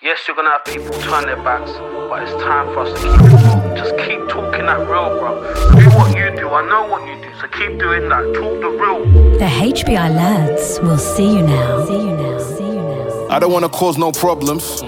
Yes, 0.00 0.20
you're 0.28 0.36
gonna 0.36 0.50
have 0.50 0.64
people 0.64 0.92
turn 1.00 1.26
their 1.26 1.42
backs, 1.42 1.72
but 1.72 2.22
it's 2.22 2.30
time 2.44 2.72
for 2.72 2.82
us 2.82 3.00
to 3.00 3.04
keep 3.04 3.20
it. 3.20 3.76
Just 3.76 3.96
keep 3.96 4.28
talking 4.28 4.64
that 4.66 4.78
real, 4.78 5.18
bro. 5.18 5.42
Do 5.76 5.88
what 5.98 6.16
you 6.16 6.30
do. 6.36 6.48
I 6.50 6.64
know 6.68 6.86
what 6.88 7.04
you 7.08 7.20
do, 7.20 7.28
so 7.40 7.48
keep 7.48 7.80
doing 7.80 8.08
that. 8.08 8.22
Talk 8.32 8.60
the 8.60 8.68
real. 8.78 9.04
The 9.40 9.46
HBI 9.46 10.14
lads 10.14 10.78
will 10.82 10.98
see 10.98 11.38
you 11.38 11.42
now. 11.42 11.84
See 11.84 11.94
you 11.94 12.16
now. 12.16 12.38
See 12.38 12.64
you 12.64 12.74
now. 12.74 13.26
I 13.28 13.40
don't 13.40 13.50
want 13.50 13.64
to 13.64 13.68
cause 13.70 13.98
no 13.98 14.12
problems. 14.12 14.82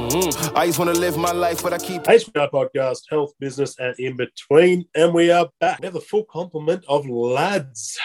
I 0.55 0.67
just 0.67 0.79
want 0.79 0.95
to 0.95 1.01
live 1.01 1.17
my 1.17 1.33
life, 1.33 1.61
but 1.61 1.73
I 1.73 1.79
keep. 1.79 2.05
HBI 2.05 2.49
podcast, 2.49 3.03
health, 3.11 3.33
business, 3.41 3.77
and 3.81 3.99
in 3.99 4.17
between. 4.17 4.85
And 4.95 5.13
we 5.13 5.33
are 5.33 5.49
back. 5.59 5.81
We 5.81 5.87
have 5.87 5.97
a 5.97 6.01
full 6.01 6.23
complement 6.23 6.85
of 6.87 7.05
lads 7.11 7.99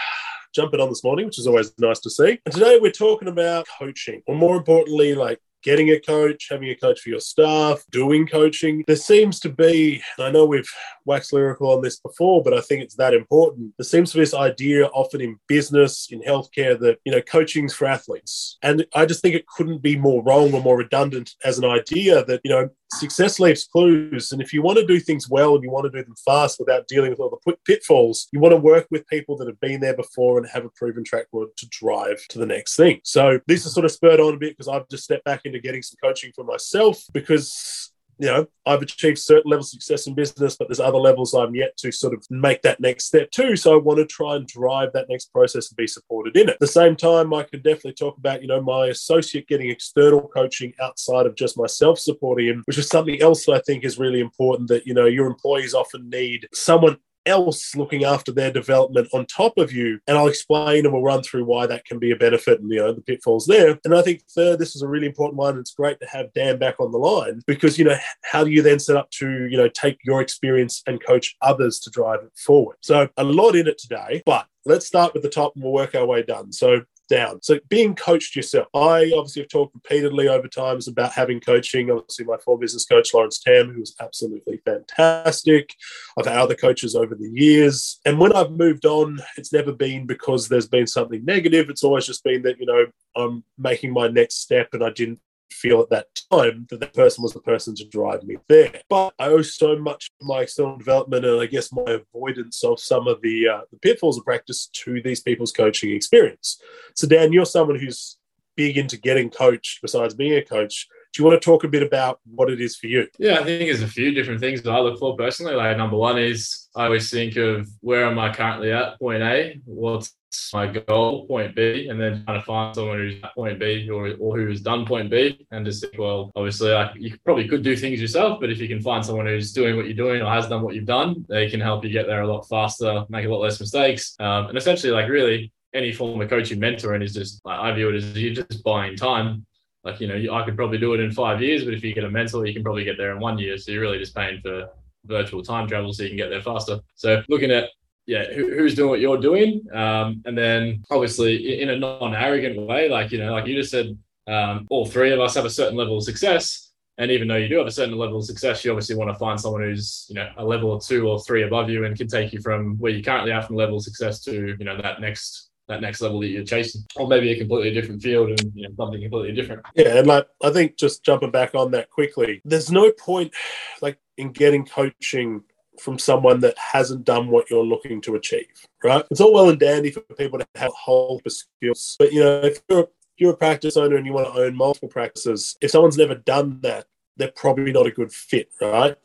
jumping 0.55 0.79
on 0.79 0.89
this 0.89 1.03
morning, 1.03 1.25
which 1.25 1.37
is 1.37 1.45
always 1.45 1.71
nice 1.77 1.99
to 1.99 2.09
see. 2.09 2.39
And 2.45 2.53
today 2.53 2.79
we're 2.81 2.91
talking 2.91 3.27
about 3.27 3.67
coaching, 3.77 4.23
or 4.25 4.35
more 4.35 4.55
importantly, 4.55 5.13
like 5.13 5.39
getting 5.65 5.89
a 5.89 5.99
coach, 5.99 6.47
having 6.49 6.69
a 6.69 6.75
coach 6.75 7.01
for 7.01 7.09
your 7.09 7.19
staff, 7.19 7.83
doing 7.91 8.27
coaching. 8.27 8.83
There 8.85 8.95
seems 8.95 9.39
to 9.41 9.49
be, 9.49 10.01
and 10.17 10.27
I 10.27 10.31
know 10.31 10.45
we've 10.45 10.69
waxed 11.05 11.33
lyrical 11.33 11.71
on 11.71 11.81
this 11.81 11.99
before, 11.99 12.43
but 12.43 12.53
I 12.53 12.61
think 12.61 12.83
it's 12.83 12.95
that 12.95 13.15
important. 13.15 13.73
There 13.77 13.83
seems 13.83 14.11
to 14.11 14.17
be 14.17 14.21
this 14.21 14.35
idea 14.35 14.85
often 14.87 15.21
in 15.21 15.39
business, 15.47 16.07
in 16.11 16.21
healthcare, 16.21 16.79
that, 16.79 16.99
you 17.03 17.11
know, 17.11 17.21
coaching's 17.21 17.73
for 17.73 17.85
athletes. 17.85 18.57
And 18.61 18.85
I 18.93 19.05
just 19.07 19.21
think 19.21 19.35
it 19.35 19.47
couldn't 19.47 19.81
be 19.81 19.97
more 19.97 20.23
wrong 20.23 20.53
or 20.53 20.61
more 20.61 20.77
redundant 20.77 21.31
as 21.43 21.57
an 21.57 21.65
idea 21.65 22.23
that, 22.25 22.41
you 22.43 22.51
know, 22.51 22.69
success 22.99 23.39
leaves 23.39 23.65
clues. 23.65 24.31
And 24.31 24.41
if 24.41 24.53
you 24.53 24.61
want 24.61 24.77
to 24.77 24.85
do 24.85 24.99
things 24.99 25.29
well 25.29 25.55
and 25.55 25.63
you 25.63 25.69
want 25.69 25.85
to 25.85 25.97
do 25.97 26.03
them 26.03 26.15
fast 26.25 26.59
without 26.59 26.87
dealing 26.87 27.09
with 27.09 27.19
all 27.19 27.39
the 27.45 27.57
pitfalls, 27.65 28.27
you 28.31 28.39
want 28.39 28.53
to 28.53 28.57
work 28.57 28.87
with 28.91 29.07
people 29.07 29.37
that 29.37 29.47
have 29.47 29.59
been 29.59 29.79
there 29.79 29.95
before 29.95 30.37
and 30.37 30.47
have 30.49 30.65
a 30.65 30.69
proven 30.69 31.03
track 31.03 31.25
record 31.33 31.49
to 31.57 31.67
drive 31.69 32.25
to 32.29 32.39
the 32.39 32.45
next 32.45 32.75
thing. 32.75 32.99
So 33.03 33.39
this 33.47 33.65
is 33.65 33.73
sort 33.73 33.85
of 33.85 33.91
spurred 33.91 34.19
on 34.19 34.33
a 34.33 34.37
bit 34.37 34.57
because 34.57 34.67
I've 34.67 34.87
just 34.89 35.03
stepped 35.03 35.25
back 35.25 35.41
into 35.45 35.59
getting 35.59 35.81
some 35.81 35.97
coaching 36.01 36.31
for 36.35 36.43
myself 36.43 37.03
because 37.13 37.91
you 38.17 38.27
know, 38.27 38.47
I've 38.65 38.81
achieved 38.81 39.19
certain 39.19 39.51
levels 39.51 39.73
of 39.73 39.81
success 39.81 40.07
in 40.07 40.15
business, 40.15 40.55
but 40.55 40.67
there's 40.67 40.79
other 40.79 40.97
levels 40.97 41.33
I'm 41.33 41.55
yet 41.55 41.75
to 41.77 41.91
sort 41.91 42.13
of 42.13 42.25
make 42.29 42.61
that 42.61 42.79
next 42.79 43.05
step 43.05 43.31
too. 43.31 43.55
So 43.55 43.73
I 43.73 43.77
want 43.77 43.99
to 43.99 44.05
try 44.05 44.35
and 44.35 44.47
drive 44.47 44.93
that 44.93 45.09
next 45.09 45.31
process 45.31 45.69
and 45.69 45.77
be 45.77 45.87
supported 45.87 46.35
in 46.35 46.49
it. 46.49 46.53
At 46.53 46.59
the 46.59 46.67
same 46.67 46.95
time, 46.95 47.33
I 47.33 47.43
can 47.43 47.61
definitely 47.61 47.93
talk 47.93 48.17
about, 48.17 48.41
you 48.41 48.47
know, 48.47 48.61
my 48.61 48.87
associate 48.87 49.47
getting 49.47 49.69
external 49.69 50.27
coaching 50.27 50.73
outside 50.81 51.25
of 51.25 51.35
just 51.35 51.57
myself 51.57 51.99
supporting 51.99 52.47
him, 52.47 52.63
which 52.65 52.77
is 52.77 52.87
something 52.87 53.21
else 53.21 53.45
that 53.45 53.53
I 53.53 53.61
think 53.65 53.83
is 53.83 53.99
really 53.99 54.19
important 54.19 54.69
that, 54.69 54.87
you 54.87 54.93
know, 54.93 55.05
your 55.05 55.27
employees 55.27 55.73
often 55.73 56.09
need 56.09 56.47
someone 56.53 56.97
else 57.25 57.75
looking 57.75 58.03
after 58.03 58.31
their 58.31 58.51
development 58.51 59.07
on 59.13 59.25
top 59.25 59.57
of 59.57 59.71
you. 59.71 59.99
And 60.07 60.17
I'll 60.17 60.27
explain 60.27 60.85
and 60.85 60.93
we'll 60.93 61.03
run 61.03 61.23
through 61.23 61.45
why 61.45 61.67
that 61.67 61.85
can 61.85 61.99
be 61.99 62.11
a 62.11 62.15
benefit 62.15 62.59
and 62.59 62.71
you 62.71 62.79
know 62.79 62.93
the 62.93 63.01
pitfalls 63.01 63.45
there. 63.45 63.79
And 63.83 63.95
I 63.95 64.01
think 64.01 64.23
third, 64.29 64.59
this 64.59 64.75
is 64.75 64.81
a 64.81 64.87
really 64.87 65.07
important 65.07 65.37
one. 65.37 65.57
It's 65.57 65.73
great 65.73 65.99
to 65.99 66.07
have 66.07 66.33
Dan 66.33 66.57
back 66.57 66.79
on 66.79 66.91
the 66.91 66.97
line 66.97 67.41
because 67.47 67.77
you 67.77 67.85
know 67.85 67.97
how 68.23 68.43
do 68.43 68.51
you 68.51 68.61
then 68.61 68.79
set 68.79 68.97
up 68.97 69.09
to 69.11 69.45
you 69.45 69.57
know 69.57 69.69
take 69.69 69.99
your 70.03 70.21
experience 70.21 70.83
and 70.87 71.03
coach 71.03 71.35
others 71.41 71.79
to 71.79 71.89
drive 71.89 72.21
it 72.23 72.31
forward. 72.35 72.77
So 72.81 73.09
a 73.17 73.23
lot 73.23 73.55
in 73.55 73.67
it 73.67 73.77
today, 73.77 74.21
but 74.25 74.47
let's 74.65 74.85
start 74.85 75.13
with 75.13 75.23
the 75.23 75.29
top 75.29 75.55
and 75.55 75.63
we'll 75.63 75.73
work 75.73 75.95
our 75.95 76.05
way 76.05 76.23
down. 76.23 76.51
So 76.51 76.81
down. 77.07 77.41
So 77.41 77.59
being 77.69 77.95
coached 77.95 78.35
yourself. 78.35 78.67
I 78.73 79.11
obviously 79.15 79.43
have 79.43 79.49
talked 79.49 79.75
repeatedly 79.75 80.27
over 80.27 80.47
times 80.47 80.87
about 80.87 81.11
having 81.11 81.39
coaching. 81.39 81.91
Obviously, 81.91 82.25
my 82.25 82.37
former 82.37 82.61
business 82.61 82.85
coach, 82.85 83.13
Lawrence 83.13 83.39
Tam, 83.39 83.71
who 83.71 83.79
was 83.79 83.95
absolutely 83.99 84.61
fantastic. 84.65 85.73
I've 86.17 86.25
had 86.25 86.37
other 86.37 86.55
coaches 86.55 86.95
over 86.95 87.15
the 87.15 87.29
years. 87.33 87.99
And 88.05 88.19
when 88.19 88.33
I've 88.33 88.51
moved 88.51 88.85
on, 88.85 89.19
it's 89.37 89.53
never 89.53 89.71
been 89.71 90.05
because 90.05 90.47
there's 90.47 90.67
been 90.67 90.87
something 90.87 91.23
negative. 91.25 91.69
It's 91.69 91.83
always 91.83 92.05
just 92.05 92.23
been 92.23 92.41
that, 92.43 92.59
you 92.59 92.65
know, 92.65 92.85
I'm 93.15 93.43
making 93.57 93.93
my 93.93 94.07
next 94.07 94.41
step 94.41 94.69
and 94.73 94.83
I 94.83 94.89
didn't 94.89 95.19
feel 95.51 95.81
at 95.81 95.89
that 95.89 96.07
time 96.31 96.67
that 96.69 96.79
that 96.79 96.93
person 96.93 97.23
was 97.23 97.33
the 97.33 97.39
person 97.39 97.75
to 97.75 97.87
drive 97.87 98.23
me 98.23 98.37
there. 98.47 98.81
But 98.89 99.13
I 99.19 99.27
owe 99.27 99.41
so 99.41 99.77
much 99.77 100.11
of 100.21 100.27
my 100.27 100.41
external 100.41 100.77
development 100.77 101.25
and 101.25 101.41
I 101.41 101.45
guess 101.45 101.71
my 101.71 101.83
avoidance 102.13 102.63
of 102.63 102.79
some 102.79 103.07
of 103.07 103.21
the, 103.21 103.47
uh, 103.47 103.61
the 103.71 103.79
pitfalls 103.79 104.17
of 104.17 104.25
practice 104.25 104.67
to 104.67 105.01
these 105.01 105.21
people's 105.21 105.51
coaching 105.51 105.93
experience. 105.93 106.61
So, 106.95 107.07
Dan, 107.07 107.33
you're 107.33 107.45
someone 107.45 107.79
who's 107.79 108.17
big 108.55 108.77
into 108.77 108.97
getting 108.97 109.29
coached 109.29 109.81
besides 109.81 110.13
being 110.13 110.33
a 110.33 110.43
coach. 110.43 110.87
Do 111.15 111.23
you 111.23 111.29
want 111.29 111.41
to 111.41 111.45
talk 111.45 111.63
a 111.63 111.69
bit 111.69 111.81
about 111.81 112.19
what 112.25 112.49
it 112.49 112.59
is 112.59 112.75
for 112.75 112.87
you? 112.87 113.07
Yeah, 113.17 113.35
I 113.35 113.43
think 113.45 113.69
there's 113.69 113.81
a 113.81 113.87
few 113.87 114.11
different 114.11 114.41
things 114.41 114.61
that 114.61 114.71
I 114.71 114.79
look 114.79 114.99
for 114.99 115.15
personally. 115.15 115.55
Like 115.55 115.77
number 115.77 115.95
one 115.95 116.19
is 116.19 116.67
I 116.75 116.85
always 116.85 117.09
think 117.09 117.37
of 117.37 117.69
where 117.79 118.03
am 118.03 118.19
I 118.19 118.33
currently 118.33 118.73
at, 118.73 118.99
point 118.99 119.23
A, 119.23 119.61
what's 119.63 120.13
my 120.53 120.67
goal, 120.67 121.25
point 121.25 121.55
B, 121.55 121.87
and 121.87 121.97
then 122.01 122.25
trying 122.25 122.41
to 122.41 122.45
find 122.45 122.75
someone 122.75 122.97
who's 122.97 123.23
at 123.23 123.33
point 123.33 123.61
B 123.61 123.89
or, 123.89 124.13
or 124.19 124.37
who 124.37 124.49
has 124.49 124.59
done 124.59 124.85
point 124.85 125.09
B 125.09 125.47
and 125.51 125.65
just 125.65 125.83
think, 125.83 125.97
well, 125.97 126.33
obviously 126.35 126.71
like, 126.71 126.91
you 126.95 127.17
probably 127.23 127.47
could 127.47 127.63
do 127.63 127.77
things 127.77 128.01
yourself, 128.01 128.41
but 128.41 128.51
if 128.51 128.59
you 128.59 128.67
can 128.67 128.81
find 128.81 129.05
someone 129.05 129.25
who's 129.25 129.53
doing 129.53 129.77
what 129.77 129.85
you're 129.85 129.93
doing 129.93 130.21
or 130.21 130.29
has 130.29 130.49
done 130.49 130.63
what 130.63 130.75
you've 130.75 130.83
done, 130.83 131.25
they 131.29 131.49
can 131.49 131.61
help 131.61 131.85
you 131.85 131.91
get 131.91 132.07
there 132.07 132.23
a 132.23 132.27
lot 132.27 132.41
faster, 132.49 133.05
make 133.07 133.25
a 133.25 133.29
lot 133.29 133.39
less 133.39 133.57
mistakes. 133.57 134.17
Um, 134.19 134.47
and 134.47 134.57
essentially 134.57 134.91
like 134.91 135.07
really 135.07 135.53
any 135.73 135.93
form 135.93 136.19
of 136.19 136.29
coaching 136.29 136.59
mentoring 136.59 137.01
is 137.01 137.13
just 137.13 137.39
like, 137.45 137.57
I 137.57 137.71
view 137.71 137.87
it 137.87 137.95
as 137.95 138.17
you're 138.17 138.33
just 138.33 138.65
buying 138.65 138.97
time 138.97 139.45
like, 139.85 140.01
you 140.01 140.07
know, 140.07 140.33
I 140.33 140.43
could 140.43 140.55
probably 140.55 140.79
do 140.79 140.95
it 140.95 140.99
in 140.99 141.11
five 141.11 141.41
years, 141.41 141.63
but 141.63 141.75
if 141.75 141.83
you 141.83 141.93
get 141.93 142.03
a 142.03 142.09
mentor, 142.09 142.45
you 142.45 142.53
can 142.53 142.63
probably 142.63 142.83
get 142.83 142.97
there 142.97 143.11
in 143.11 143.19
one 143.19 143.37
year. 143.37 143.57
So 143.57 143.71
you're 143.71 143.81
really 143.81 143.99
just 143.99 144.15
paying 144.15 144.41
for 144.41 144.69
virtual 145.05 145.43
time 145.43 145.67
travel 145.67 145.93
so 145.93 146.03
you 146.03 146.09
can 146.09 146.17
get 146.17 146.29
there 146.29 146.41
faster. 146.41 146.79
So 146.95 147.21
looking 147.29 147.51
at 147.51 147.69
yeah, 148.07 148.25
who, 148.33 148.55
who's 148.55 148.75
doing 148.75 148.89
what 148.89 148.99
you're 148.99 149.17
doing, 149.17 149.65
um, 149.73 150.21
and 150.25 150.37
then 150.37 150.83
obviously 150.91 151.61
in 151.61 151.69
a 151.69 151.77
non-arrogant 151.77 152.59
way, 152.67 152.87
like 152.87 153.11
you 153.11 153.17
know, 153.17 153.31
like 153.31 153.47
you 153.47 153.55
just 153.55 153.71
said, 153.71 153.97
um, 154.27 154.67
all 154.69 154.85
three 154.85 155.11
of 155.11 155.19
us 155.19 155.35
have 155.35 155.45
a 155.45 155.49
certain 155.49 155.75
level 155.75 155.97
of 155.97 156.03
success, 156.03 156.71
and 156.99 157.09
even 157.09 157.27
though 157.27 157.35
you 157.35 157.49
do 157.49 157.57
have 157.57 157.67
a 157.67 157.71
certain 157.71 157.97
level 157.97 158.17
of 158.17 158.25
success, 158.25 158.63
you 158.63 158.71
obviously 158.71 158.95
want 158.95 159.09
to 159.09 159.17
find 159.17 159.39
someone 159.39 159.63
who's 159.63 160.05
you 160.07 160.15
know 160.15 160.29
a 160.37 160.45
level 160.45 160.69
or 160.69 160.79
two 160.79 161.07
or 161.07 161.19
three 161.19 161.43
above 161.43 161.69
you 161.69 161.85
and 161.85 161.97
can 161.97 162.07
take 162.07 162.31
you 162.31 162.41
from 162.41 162.77
where 162.77 162.91
you 162.91 163.03
currently 163.03 163.31
are 163.31 163.41
from 163.41 163.55
level 163.55 163.77
of 163.77 163.83
success 163.83 164.19
to 164.23 164.55
you 164.57 164.65
know 164.65 164.79
that 164.79 165.01
next 165.01 165.49
that 165.67 165.81
next 165.81 166.01
level 166.01 166.19
that 166.19 166.27
you're 166.27 166.43
chasing, 166.43 166.83
or 166.95 167.07
maybe 167.07 167.31
a 167.31 167.37
completely 167.37 167.73
different 167.73 168.01
field 168.01 168.29
and 168.29 168.51
you 168.53 168.67
know, 168.67 168.75
something 168.75 169.01
completely 169.01 169.33
different. 169.33 169.63
Yeah, 169.75 169.97
and 169.97 170.07
like 170.07 170.27
I 170.43 170.51
think 170.51 170.77
just 170.77 171.03
jumping 171.03 171.31
back 171.31 171.55
on 171.55 171.71
that 171.71 171.89
quickly, 171.89 172.41
there's 172.45 172.71
no 172.71 172.91
point 172.91 173.33
like 173.81 173.97
in 174.17 174.31
getting 174.31 174.65
coaching 174.65 175.43
from 175.79 175.99
someone 175.99 176.39
that 176.39 176.57
hasn't 176.57 177.03
done 177.03 177.27
what 177.27 177.49
you're 177.49 177.65
looking 177.65 177.99
to 178.01 178.15
achieve, 178.15 178.65
right? 178.83 179.05
It's 179.11 179.19
all 179.19 179.33
well 179.33 179.49
and 179.49 179.59
dandy 179.59 179.91
for 179.91 180.01
people 180.01 180.39
to 180.39 180.47
have 180.55 180.69
a 180.69 180.73
whole 180.73 181.21
skills, 181.27 181.95
but 181.99 182.13
you 182.13 182.21
know 182.21 182.41
if 182.41 182.61
you're 182.69 182.81
if 182.81 183.21
you're 183.21 183.33
a 183.33 183.37
practice 183.37 183.77
owner 183.77 183.95
and 183.95 184.05
you 184.05 184.13
want 184.13 184.33
to 184.33 184.41
own 184.41 184.55
multiple 184.55 184.89
practices, 184.89 185.57
if 185.61 185.71
someone's 185.71 185.97
never 185.97 186.15
done 186.15 186.59
that, 186.61 186.85
they're 187.17 187.31
probably 187.31 187.71
not 187.71 187.87
a 187.87 187.91
good 187.91 188.11
fit, 188.11 188.49
right? 188.61 188.97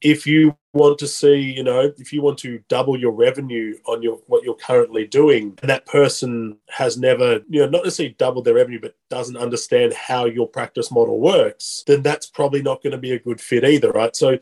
If 0.00 0.26
you 0.26 0.56
want 0.72 0.98
to 0.98 1.06
see, 1.06 1.36
you 1.36 1.62
know, 1.62 1.92
if 1.98 2.12
you 2.12 2.20
want 2.20 2.38
to 2.38 2.60
double 2.68 2.98
your 2.98 3.12
revenue 3.12 3.76
on 3.86 4.02
your 4.02 4.18
what 4.26 4.42
you're 4.44 4.54
currently 4.56 5.06
doing, 5.06 5.56
and 5.62 5.70
that 5.70 5.86
person 5.86 6.58
has 6.68 6.98
never, 6.98 7.40
you 7.48 7.60
know, 7.60 7.68
not 7.68 7.84
necessarily 7.84 8.14
doubled 8.18 8.44
their 8.44 8.54
revenue, 8.54 8.80
but 8.80 8.96
doesn't 9.08 9.36
understand 9.36 9.92
how 9.94 10.26
your 10.26 10.48
practice 10.48 10.90
model 10.90 11.20
works, 11.20 11.84
then 11.86 12.02
that's 12.02 12.26
probably 12.26 12.62
not 12.62 12.82
going 12.82 12.92
to 12.92 12.98
be 12.98 13.12
a 13.12 13.18
good 13.18 13.40
fit 13.40 13.64
either, 13.64 13.90
right? 13.92 14.14
So 14.14 14.38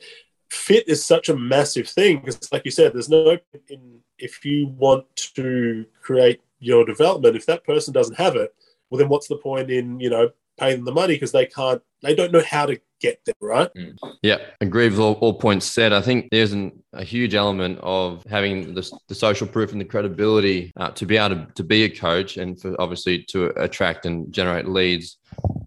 fit 0.51 0.89
is 0.89 1.05
such 1.05 1.29
a 1.29 1.37
massive 1.37 1.89
thing 1.89 2.19
because 2.19 2.53
like 2.53 2.65
you 2.65 2.71
said, 2.71 2.93
there's 2.93 3.09
no 3.09 3.39
in 3.69 4.01
if 4.19 4.45
you 4.45 4.69
want 4.69 5.05
to 5.17 5.85
create 6.01 6.41
your 6.61 6.85
development, 6.85 7.37
if 7.37 7.47
that 7.47 7.65
person 7.65 7.93
doesn't 7.93 8.17
have 8.17 8.37
it, 8.37 8.55
well 8.89 8.99
then 8.99 9.09
what's 9.09 9.29
the 9.29 9.37
point 9.37 9.71
in, 9.71 9.99
you 9.99 10.11
know, 10.11 10.31
paying 10.59 10.77
them 10.77 10.85
the 10.85 10.93
money 10.93 11.15
because 11.15 11.33
they 11.33 11.47
can't 11.47 11.83
they 12.03 12.15
don't 12.15 12.33
know 12.33 12.43
how 12.43 12.67
to 12.67 12.81
get 13.01 13.21
there, 13.25 13.35
right? 13.41 13.71
Mm. 13.77 13.97
Yeah, 14.23 14.39
agree 14.61 14.95
all, 14.97 15.15
all 15.15 15.35
points 15.35 15.67
said. 15.67 15.93
I 15.93 16.01
think 16.01 16.29
there's 16.31 16.53
an, 16.53 16.83
a 16.93 17.05
huge 17.05 17.35
element 17.35 17.79
of 17.81 18.25
having 18.29 18.75
the, 18.75 18.91
the 19.09 19.15
social 19.15 19.47
proof 19.47 19.73
and 19.73 19.81
the 19.81 19.85
credibility 19.85 20.73
uh, 20.77 20.91
to 20.91 21.07
be 21.07 21.17
able 21.17 21.37
to, 21.37 21.53
to 21.55 21.65
be 21.65 21.85
a 21.85 21.89
coach 21.89 22.37
and 22.37 22.61
for 22.61 22.75
obviously 22.81 23.23
to 23.25 23.47
attract 23.61 24.05
and 24.07 24.33
generate 24.33 24.69
leads. 24.69 25.19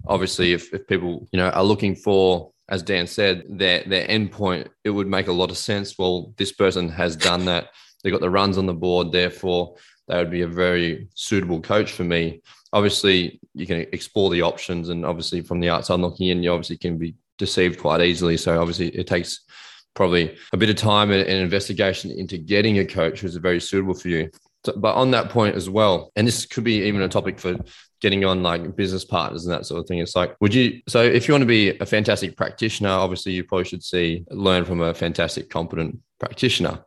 Obviously, 0.08 0.54
if, 0.54 0.74
if 0.74 0.88
people 0.88 1.28
you 1.32 1.38
know 1.38 1.50
are 1.50 1.64
looking 1.64 1.96
for 1.96 2.52
as 2.68 2.82
Dan 2.82 3.06
said, 3.06 3.44
their 3.48 3.84
their 3.84 4.08
endpoint, 4.08 4.68
it 4.84 4.90
would 4.90 5.08
make 5.08 5.28
a 5.28 5.34
lot 5.34 5.52
of 5.52 5.58
sense. 5.58 5.98
Well, 5.98 6.34
this 6.38 6.52
person 6.52 6.90
has 6.90 7.16
done 7.16 7.46
that. 7.46 7.70
They 8.04 8.12
got 8.12 8.22
the 8.22 8.30
runs 8.30 8.58
on 8.58 8.66
the 8.66 8.74
board, 8.74 9.12
therefore 9.12 9.76
they 10.08 10.18
would 10.18 10.32
be 10.32 10.42
a 10.42 10.48
very 10.48 11.08
suitable 11.16 11.62
coach 11.62 11.92
for 11.92 12.04
me. 12.04 12.42
Obviously, 12.76 13.40
you 13.54 13.66
can 13.66 13.80
explore 13.94 14.30
the 14.30 14.42
options, 14.42 14.90
and 14.90 15.06
obviously 15.06 15.40
from 15.42 15.62
the 15.62 15.70
outside 15.70 16.02
looking 16.02 16.28
in, 16.28 16.44
you 16.44 16.52
obviously 16.52 16.78
can 16.78 16.98
be 16.98 17.16
deceived 17.38 17.80
quite 17.80 18.02
easily. 18.02 18.36
So 18.36 18.60
obviously, 18.60 18.90
it 18.90 19.08
takes 19.08 19.46
probably 19.94 20.36
a 20.52 20.58
bit 20.58 20.70
of 20.70 20.76
time 20.76 21.10
and, 21.10 21.28
investigation 21.28 22.12
into 22.12 22.38
getting 22.38 22.80
a 22.80 22.86
coach 22.86 23.22
who's 23.22 23.36
very 23.38 23.62
suitable 23.62 23.94
for 23.94 24.10
you. 24.10 24.30
So, 24.66 24.74
but 24.76 24.96
on 24.96 25.12
that 25.12 25.30
point 25.30 25.56
as 25.56 25.70
well, 25.70 26.12
and 26.18 26.28
this 26.28 26.46
could 26.46 26.66
be 26.66 26.84
even 26.84 27.02
a 27.02 27.08
topic 27.08 27.40
for 27.40 27.56
getting 28.02 28.26
on 28.26 28.44
like 28.44 28.76
business 28.76 29.06
partners 29.06 29.46
and 29.46 29.54
that 29.54 29.66
sort 29.66 29.80
of 29.80 29.88
thing. 29.88 30.00
It's 30.00 30.16
like, 30.16 30.36
would 30.42 30.54
you? 30.54 30.82
So 30.88 31.02
if 31.02 31.28
you 31.28 31.34
want 31.34 31.44
to 31.44 31.48
be 31.48 31.78
a 31.78 31.86
fantastic 31.86 32.36
practitioner, 32.36 32.90
obviously 32.90 33.32
you 33.32 33.46
probably 33.46 33.66
should 33.66 33.84
see 33.84 34.26
learn 34.32 34.66
from 34.66 34.82
a 34.82 34.94
fantastic, 34.94 35.50
competent 35.50 36.00
practitioner. 36.20 36.84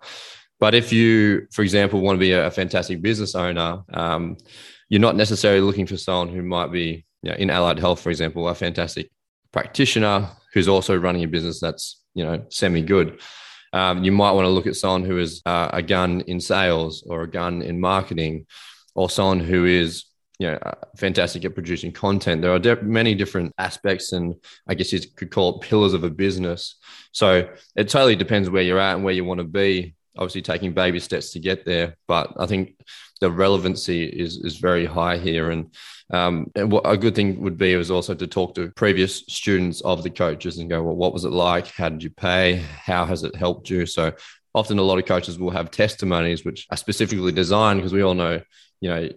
But 0.61 0.75
if 0.75 0.93
you, 0.93 1.47
for 1.53 1.63
example, 1.63 2.01
want 2.01 2.17
to 2.17 2.21
be 2.21 2.33
a, 2.33 2.51
fantastic 2.51 3.01
business 3.01 3.35
owner, 3.35 3.83
um, 3.95 4.37
you're 4.89 5.01
not 5.01 5.17
necessarily 5.17 5.61
looking 5.61 5.87
for 5.87 5.97
someone 5.97 6.29
who 6.29 6.43
might 6.43 6.73
be 6.73 7.05
you 7.23 7.31
know, 7.31 7.37
in 7.37 7.51
allied 7.51 7.79
health, 7.79 8.01
for 8.01 8.11
example, 8.11 8.49
a 8.49 8.55
fantastic 8.55 9.11
practitioner 9.53 10.31
who's 10.53 10.69
also 10.69 10.97
running 10.97 11.25
a 11.25 11.29
business 11.29 11.61
that's 11.61 12.03
you 12.15 12.25
know 12.25 12.45
semi 12.49 12.83
good. 12.83 13.21
Um, 13.73 14.03
you 14.03 14.13
might 14.13 14.33
want 14.33 14.47
to 14.47 14.51
look 14.51 14.67
at 14.67 14.77
someone 14.77 15.05
who 15.05 15.19
is 15.19 15.43
uh, 15.45 15.69
a 15.73 15.83
gun 15.83 16.23
in 16.23 16.41
sales 16.41 17.05
or 17.07 17.23
a 17.23 17.31
gun 17.31 17.63
in 17.63 17.81
marketing, 17.81 18.47
or 18.95 19.11
someone 19.11 19.41
who 19.41 19.65
is 19.65 20.05
you 20.39 20.49
know 20.49 20.57
uh, 20.57 20.75
fantastic 20.97 21.45
at 21.45 21.55
producing 21.55 21.93
content. 21.93 22.43
There 22.43 22.53
are 22.53 22.59
de- 22.59 22.83
many 22.83 23.15
different 23.15 23.53
aspects, 23.59 24.13
and 24.13 24.35
I 24.67 24.75
guess 24.75 24.93
you 24.93 25.01
could 25.17 25.31
call 25.31 25.57
it 25.57 25.69
pillars 25.69 25.93
of 25.93 26.05
a 26.05 26.11
business. 26.11 26.77
So 27.13 27.49
it 27.77 27.89
totally 27.89 28.17
depends 28.17 28.49
where 28.49 28.63
you're 28.63 28.79
at 28.79 28.95
and 28.95 29.05
where 29.05 29.15
you 29.15 29.25
want 29.25 29.39
to 29.39 29.45
be. 29.45 29.95
Obviously, 30.17 30.43
taking 30.43 30.73
baby 30.73 31.01
steps 31.01 31.31
to 31.33 31.39
get 31.39 31.65
there, 31.65 31.97
but 32.07 32.33
I 32.39 32.47
think 32.47 32.81
the 33.21 33.31
relevancy 33.31 34.05
is 34.05 34.39
is 34.39 34.57
very 34.57 34.87
high 34.87 35.17
here. 35.19 35.51
And, 35.51 35.75
um, 36.13 36.51
and 36.55 36.71
what 36.73 36.83
a 36.85 36.97
good 36.97 37.15
thing 37.15 37.41
would 37.43 37.59
be 37.59 37.73
is 37.73 37.91
also 37.91 38.15
to 38.15 38.27
talk 38.27 38.55
to 38.55 38.71
previous 38.71 39.19
students 39.29 39.81
of 39.83 40.03
the 40.03 40.11
coaches 40.11 40.59
and 40.59 40.71
go, 40.71 40.83
well, 40.83 40.97
what 40.97 41.13
was 41.13 41.25
it 41.25 41.33
like? 41.33 41.69
How 41.69 41.89
did 41.89 42.03
you 42.03 42.11
pay? 42.11 42.57
How 42.57 43.05
has 43.05 43.25
it 43.25 43.37
helped 43.37 43.71
you? 43.71 43.87
So 43.87 44.13
often 44.55 44.79
a 44.79 44.83
lot 44.83 44.99
of 44.99 45.07
coaches 45.07 45.39
will 45.39 45.51
have 45.51 45.71
testimonies 45.71 46.45
which 46.45 46.67
are 46.71 46.77
specifically 46.77 47.33
designed 47.33 47.81
because 47.81 47.93
we 47.93 48.03
all 48.03 48.15
know, 48.15 48.41
you 48.81 48.91
know, 48.91 49.09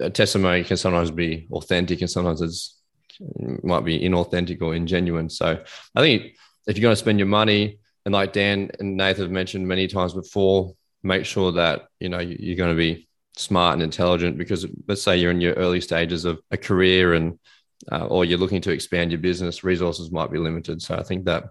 a 0.00 0.10
testimony 0.10 0.64
can 0.64 0.76
sometimes 0.76 1.10
be 1.10 1.46
authentic 1.52 2.00
and 2.00 2.10
sometimes 2.10 2.40
it's 2.40 2.78
it 3.20 3.64
might 3.64 3.84
be 3.84 3.98
inauthentic 3.98 4.62
or 4.62 4.72
ingenuine. 4.72 5.30
So 5.30 5.62
I 5.94 6.00
think 6.00 6.36
if 6.66 6.76
you're 6.76 6.82
going 6.82 6.92
to 6.92 6.96
spend 6.96 7.18
your 7.18 7.26
money, 7.26 7.78
and 8.08 8.14
like 8.14 8.32
Dan 8.32 8.70
and 8.80 8.96
Nathan 8.96 9.24
have 9.24 9.30
mentioned 9.30 9.68
many 9.68 9.86
times 9.86 10.14
before, 10.14 10.72
make 11.02 11.26
sure 11.26 11.52
that 11.52 11.88
you 12.00 12.08
know 12.08 12.20
you're 12.20 12.56
going 12.56 12.74
to 12.74 12.74
be 12.74 13.06
smart 13.36 13.74
and 13.74 13.82
intelligent 13.82 14.38
because 14.38 14.64
let's 14.86 15.02
say 15.02 15.18
you're 15.18 15.30
in 15.30 15.42
your 15.42 15.52
early 15.52 15.82
stages 15.82 16.24
of 16.24 16.40
a 16.50 16.56
career 16.56 17.12
and 17.12 17.38
uh, 17.92 18.06
or 18.06 18.24
you're 18.24 18.38
looking 18.38 18.62
to 18.62 18.70
expand 18.70 19.12
your 19.12 19.20
business 19.20 19.62
resources 19.62 20.10
might 20.10 20.30
be 20.30 20.38
limited. 20.38 20.80
So 20.80 20.96
i 20.96 21.02
think 21.02 21.26
that 21.26 21.50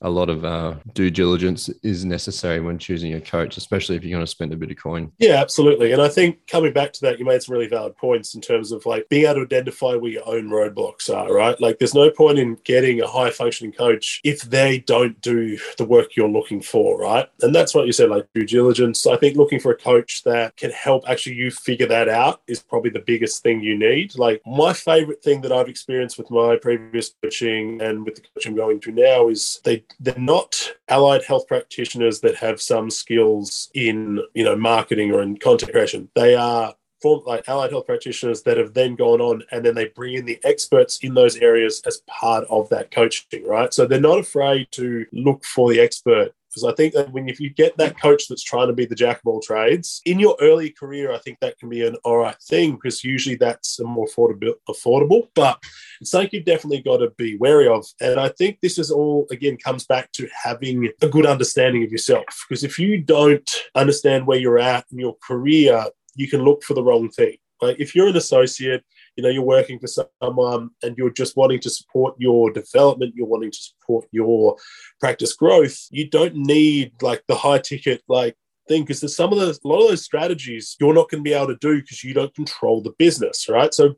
a 0.00 0.10
lot 0.10 0.30
of 0.30 0.44
uh, 0.44 0.74
due 0.94 1.10
diligence 1.10 1.68
is 1.82 2.04
necessary 2.04 2.60
when 2.60 2.78
choosing 2.78 3.14
a 3.14 3.20
coach, 3.20 3.56
especially 3.56 3.96
if 3.96 4.04
you're 4.04 4.16
going 4.16 4.24
to 4.24 4.30
spend 4.30 4.52
a 4.52 4.56
bit 4.56 4.70
of 4.70 4.76
coin. 4.76 5.10
Yeah, 5.18 5.40
absolutely. 5.40 5.92
And 5.92 6.00
I 6.00 6.08
think 6.08 6.46
coming 6.46 6.72
back 6.72 6.92
to 6.94 7.00
that, 7.02 7.18
you 7.18 7.24
made 7.24 7.42
some 7.42 7.54
really 7.54 7.66
valid 7.66 7.96
points 7.96 8.34
in 8.34 8.40
terms 8.40 8.70
of 8.70 8.86
like 8.86 9.08
being 9.08 9.24
able 9.24 9.34
to 9.34 9.40
identify 9.42 9.94
where 9.94 10.10
your 10.10 10.28
own 10.28 10.48
roadblocks 10.48 11.12
are, 11.12 11.32
right? 11.32 11.60
Like 11.60 11.78
there's 11.78 11.94
no 11.94 12.10
point 12.10 12.38
in 12.38 12.58
getting 12.64 13.00
a 13.00 13.08
high 13.08 13.30
functioning 13.30 13.72
coach 13.72 14.20
if 14.22 14.42
they 14.42 14.78
don't 14.78 15.20
do 15.20 15.58
the 15.78 15.84
work 15.84 16.14
you're 16.16 16.28
looking 16.28 16.62
for, 16.62 16.98
right? 16.98 17.28
And 17.42 17.54
that's 17.54 17.74
what 17.74 17.86
you 17.86 17.92
said, 17.92 18.10
like 18.10 18.28
due 18.34 18.46
diligence. 18.46 19.06
I 19.06 19.16
think 19.16 19.36
looking 19.36 19.60
for 19.60 19.72
a 19.72 19.76
coach 19.76 20.22
that 20.24 20.56
can 20.56 20.70
help 20.70 21.08
actually 21.08 21.36
you 21.36 21.50
figure 21.50 21.88
that 21.88 22.08
out 22.08 22.42
is 22.46 22.62
probably 22.62 22.90
the 22.90 23.00
biggest 23.00 23.42
thing 23.42 23.62
you 23.62 23.76
need. 23.76 24.16
Like 24.16 24.42
my 24.46 24.72
favorite 24.72 25.22
thing 25.22 25.40
that 25.40 25.52
I've 25.52 25.68
experienced 25.68 26.18
with 26.18 26.30
my 26.30 26.56
previous 26.56 27.14
coaching 27.22 27.80
and 27.82 28.04
with 28.04 28.16
the 28.16 28.22
coach 28.22 28.46
I'm 28.46 28.54
going 28.54 28.80
to 28.80 28.92
now 28.92 29.28
is 29.28 29.60
they 29.64 29.84
they're 30.00 30.18
not 30.18 30.72
allied 30.88 31.24
health 31.24 31.46
practitioners 31.46 32.20
that 32.20 32.36
have 32.36 32.60
some 32.60 32.90
skills 32.90 33.70
in 33.74 34.20
you 34.34 34.44
know 34.44 34.56
marketing 34.56 35.12
or 35.12 35.22
in 35.22 35.36
content 35.36 35.72
creation. 35.72 36.08
They 36.14 36.34
are 36.34 36.74
form 37.02 37.22
like 37.26 37.48
allied 37.48 37.70
health 37.70 37.86
practitioners 37.86 38.42
that 38.42 38.56
have 38.56 38.74
then 38.74 38.96
gone 38.96 39.20
on 39.20 39.42
and 39.52 39.64
then 39.64 39.74
they 39.74 39.86
bring 39.88 40.14
in 40.14 40.24
the 40.24 40.38
experts 40.44 40.98
in 41.02 41.14
those 41.14 41.36
areas 41.36 41.80
as 41.86 42.02
part 42.08 42.44
of 42.50 42.68
that 42.70 42.90
coaching, 42.90 43.46
right? 43.46 43.72
So 43.72 43.86
they're 43.86 44.00
not 44.00 44.18
afraid 44.18 44.68
to 44.72 45.06
look 45.12 45.44
for 45.44 45.70
the 45.70 45.80
expert 45.80 46.32
because 46.48 46.64
I 46.64 46.74
think 46.74 46.94
that 46.94 47.12
when 47.12 47.28
if 47.28 47.40
you 47.40 47.50
get 47.50 47.76
that 47.76 48.00
coach 48.00 48.28
that's 48.28 48.42
trying 48.42 48.68
to 48.68 48.72
be 48.72 48.86
the 48.86 48.94
jack 48.94 49.18
of 49.18 49.26
all 49.26 49.40
trades 49.40 50.00
in 50.04 50.18
your 50.18 50.36
early 50.40 50.70
career, 50.70 51.12
I 51.12 51.18
think 51.18 51.38
that 51.40 51.58
can 51.58 51.68
be 51.68 51.86
an 51.86 51.96
all 52.04 52.18
right 52.18 52.36
thing 52.42 52.74
because 52.74 53.04
usually 53.04 53.36
that's 53.36 53.78
a 53.80 53.84
more 53.84 54.06
affordable. 54.06 54.54
affordable. 54.68 55.28
But 55.34 55.62
it's 56.00 56.10
something 56.10 56.30
you've 56.32 56.44
definitely 56.44 56.82
got 56.82 56.98
to 56.98 57.10
be 57.16 57.36
wary 57.36 57.68
of. 57.68 57.84
And 58.00 58.18
I 58.18 58.28
think 58.28 58.60
this 58.60 58.78
is 58.78 58.90
all 58.90 59.26
again 59.30 59.56
comes 59.56 59.84
back 59.84 60.12
to 60.12 60.28
having 60.32 60.90
a 61.02 61.08
good 61.08 61.26
understanding 61.26 61.84
of 61.84 61.92
yourself. 61.92 62.24
Because 62.48 62.64
if 62.64 62.78
you 62.78 62.98
don't 62.98 63.50
understand 63.74 64.26
where 64.26 64.38
you're 64.38 64.58
at 64.58 64.86
in 64.90 64.98
your 64.98 65.16
career, 65.22 65.84
you 66.14 66.28
can 66.28 66.42
look 66.42 66.62
for 66.62 66.74
the 66.74 66.82
wrong 66.82 67.10
thing. 67.10 67.36
Like 67.60 67.80
if 67.80 67.94
you're 67.94 68.08
an 68.08 68.16
associate 68.16 68.84
you 69.18 69.22
know 69.22 69.28
you're 69.28 69.42
working 69.42 69.80
for 69.80 69.88
someone 69.88 70.70
and 70.82 70.96
you're 70.96 71.10
just 71.10 71.36
wanting 71.36 71.58
to 71.58 71.68
support 71.68 72.14
your 72.18 72.50
development 72.52 73.12
you're 73.16 73.26
wanting 73.26 73.50
to 73.50 73.58
support 73.58 74.06
your 74.12 74.56
practice 75.00 75.34
growth 75.34 75.86
you 75.90 76.08
don't 76.08 76.36
need 76.36 76.92
like 77.02 77.22
the 77.26 77.34
high 77.34 77.58
ticket 77.58 78.00
like 78.08 78.36
thing 78.68 78.82
because 78.82 79.00
there's 79.00 79.16
some 79.16 79.32
of 79.32 79.38
those 79.38 79.58
a 79.64 79.68
lot 79.68 79.82
of 79.82 79.88
those 79.88 80.04
strategies 80.04 80.76
you're 80.80 80.94
not 80.94 81.10
going 81.10 81.24
to 81.24 81.28
be 81.28 81.34
able 81.34 81.48
to 81.48 81.56
do 81.56 81.80
because 81.80 82.04
you 82.04 82.14
don't 82.14 82.34
control 82.34 82.80
the 82.80 82.92
business 82.98 83.48
right? 83.48 83.74
So 83.74 83.94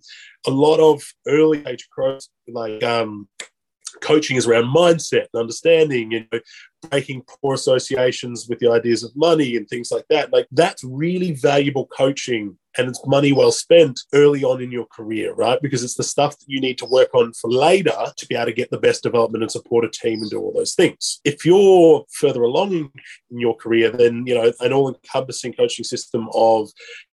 a 0.46 0.50
lot 0.50 0.80
of 0.80 1.02
early 1.28 1.62
age 1.66 1.86
growth 1.94 2.26
like 2.48 2.82
um 2.82 3.28
coaching 4.00 4.36
is 4.36 4.46
around 4.46 4.74
mindset 4.74 5.26
and 5.32 5.40
understanding 5.40 6.14
and 6.14 6.26
you 6.32 6.38
know, 6.38 6.40
breaking 6.88 7.22
poor 7.22 7.54
associations 7.54 8.46
with 8.48 8.58
the 8.58 8.70
ideas 8.70 9.02
of 9.02 9.14
money 9.14 9.56
and 9.56 9.68
things 9.68 9.90
like 9.90 10.06
that. 10.08 10.32
Like 10.32 10.46
that's 10.50 10.82
really 10.84 11.32
valuable 11.32 11.86
coaching 11.86 12.56
and 12.78 12.88
it's 12.88 13.04
money 13.06 13.32
well 13.32 13.52
spent 13.52 14.00
early 14.14 14.44
on 14.44 14.62
in 14.62 14.70
your 14.70 14.86
career, 14.86 15.34
right? 15.34 15.60
Because 15.60 15.82
it's 15.82 15.96
the 15.96 16.04
stuff 16.04 16.38
that 16.38 16.48
you 16.48 16.60
need 16.60 16.78
to 16.78 16.86
work 16.86 17.14
on 17.14 17.32
for 17.32 17.50
later 17.50 17.92
to 18.16 18.26
be 18.26 18.36
able 18.36 18.46
to 18.46 18.52
get 18.52 18.70
the 18.70 18.78
best 18.78 19.02
development 19.02 19.42
and 19.42 19.50
support 19.50 19.84
a 19.84 19.90
team 19.90 20.20
and 20.20 20.30
do 20.30 20.40
all 20.40 20.52
those 20.52 20.74
things. 20.74 21.20
If 21.24 21.44
you're 21.44 22.04
further 22.12 22.42
along 22.42 22.72
in 22.72 22.90
your 23.30 23.56
career, 23.56 23.90
then 23.90 24.24
you 24.26 24.34
know 24.34 24.52
an 24.60 24.72
all-encompassing 24.72 25.54
coaching 25.54 25.84
system 25.84 26.28
of 26.32 26.70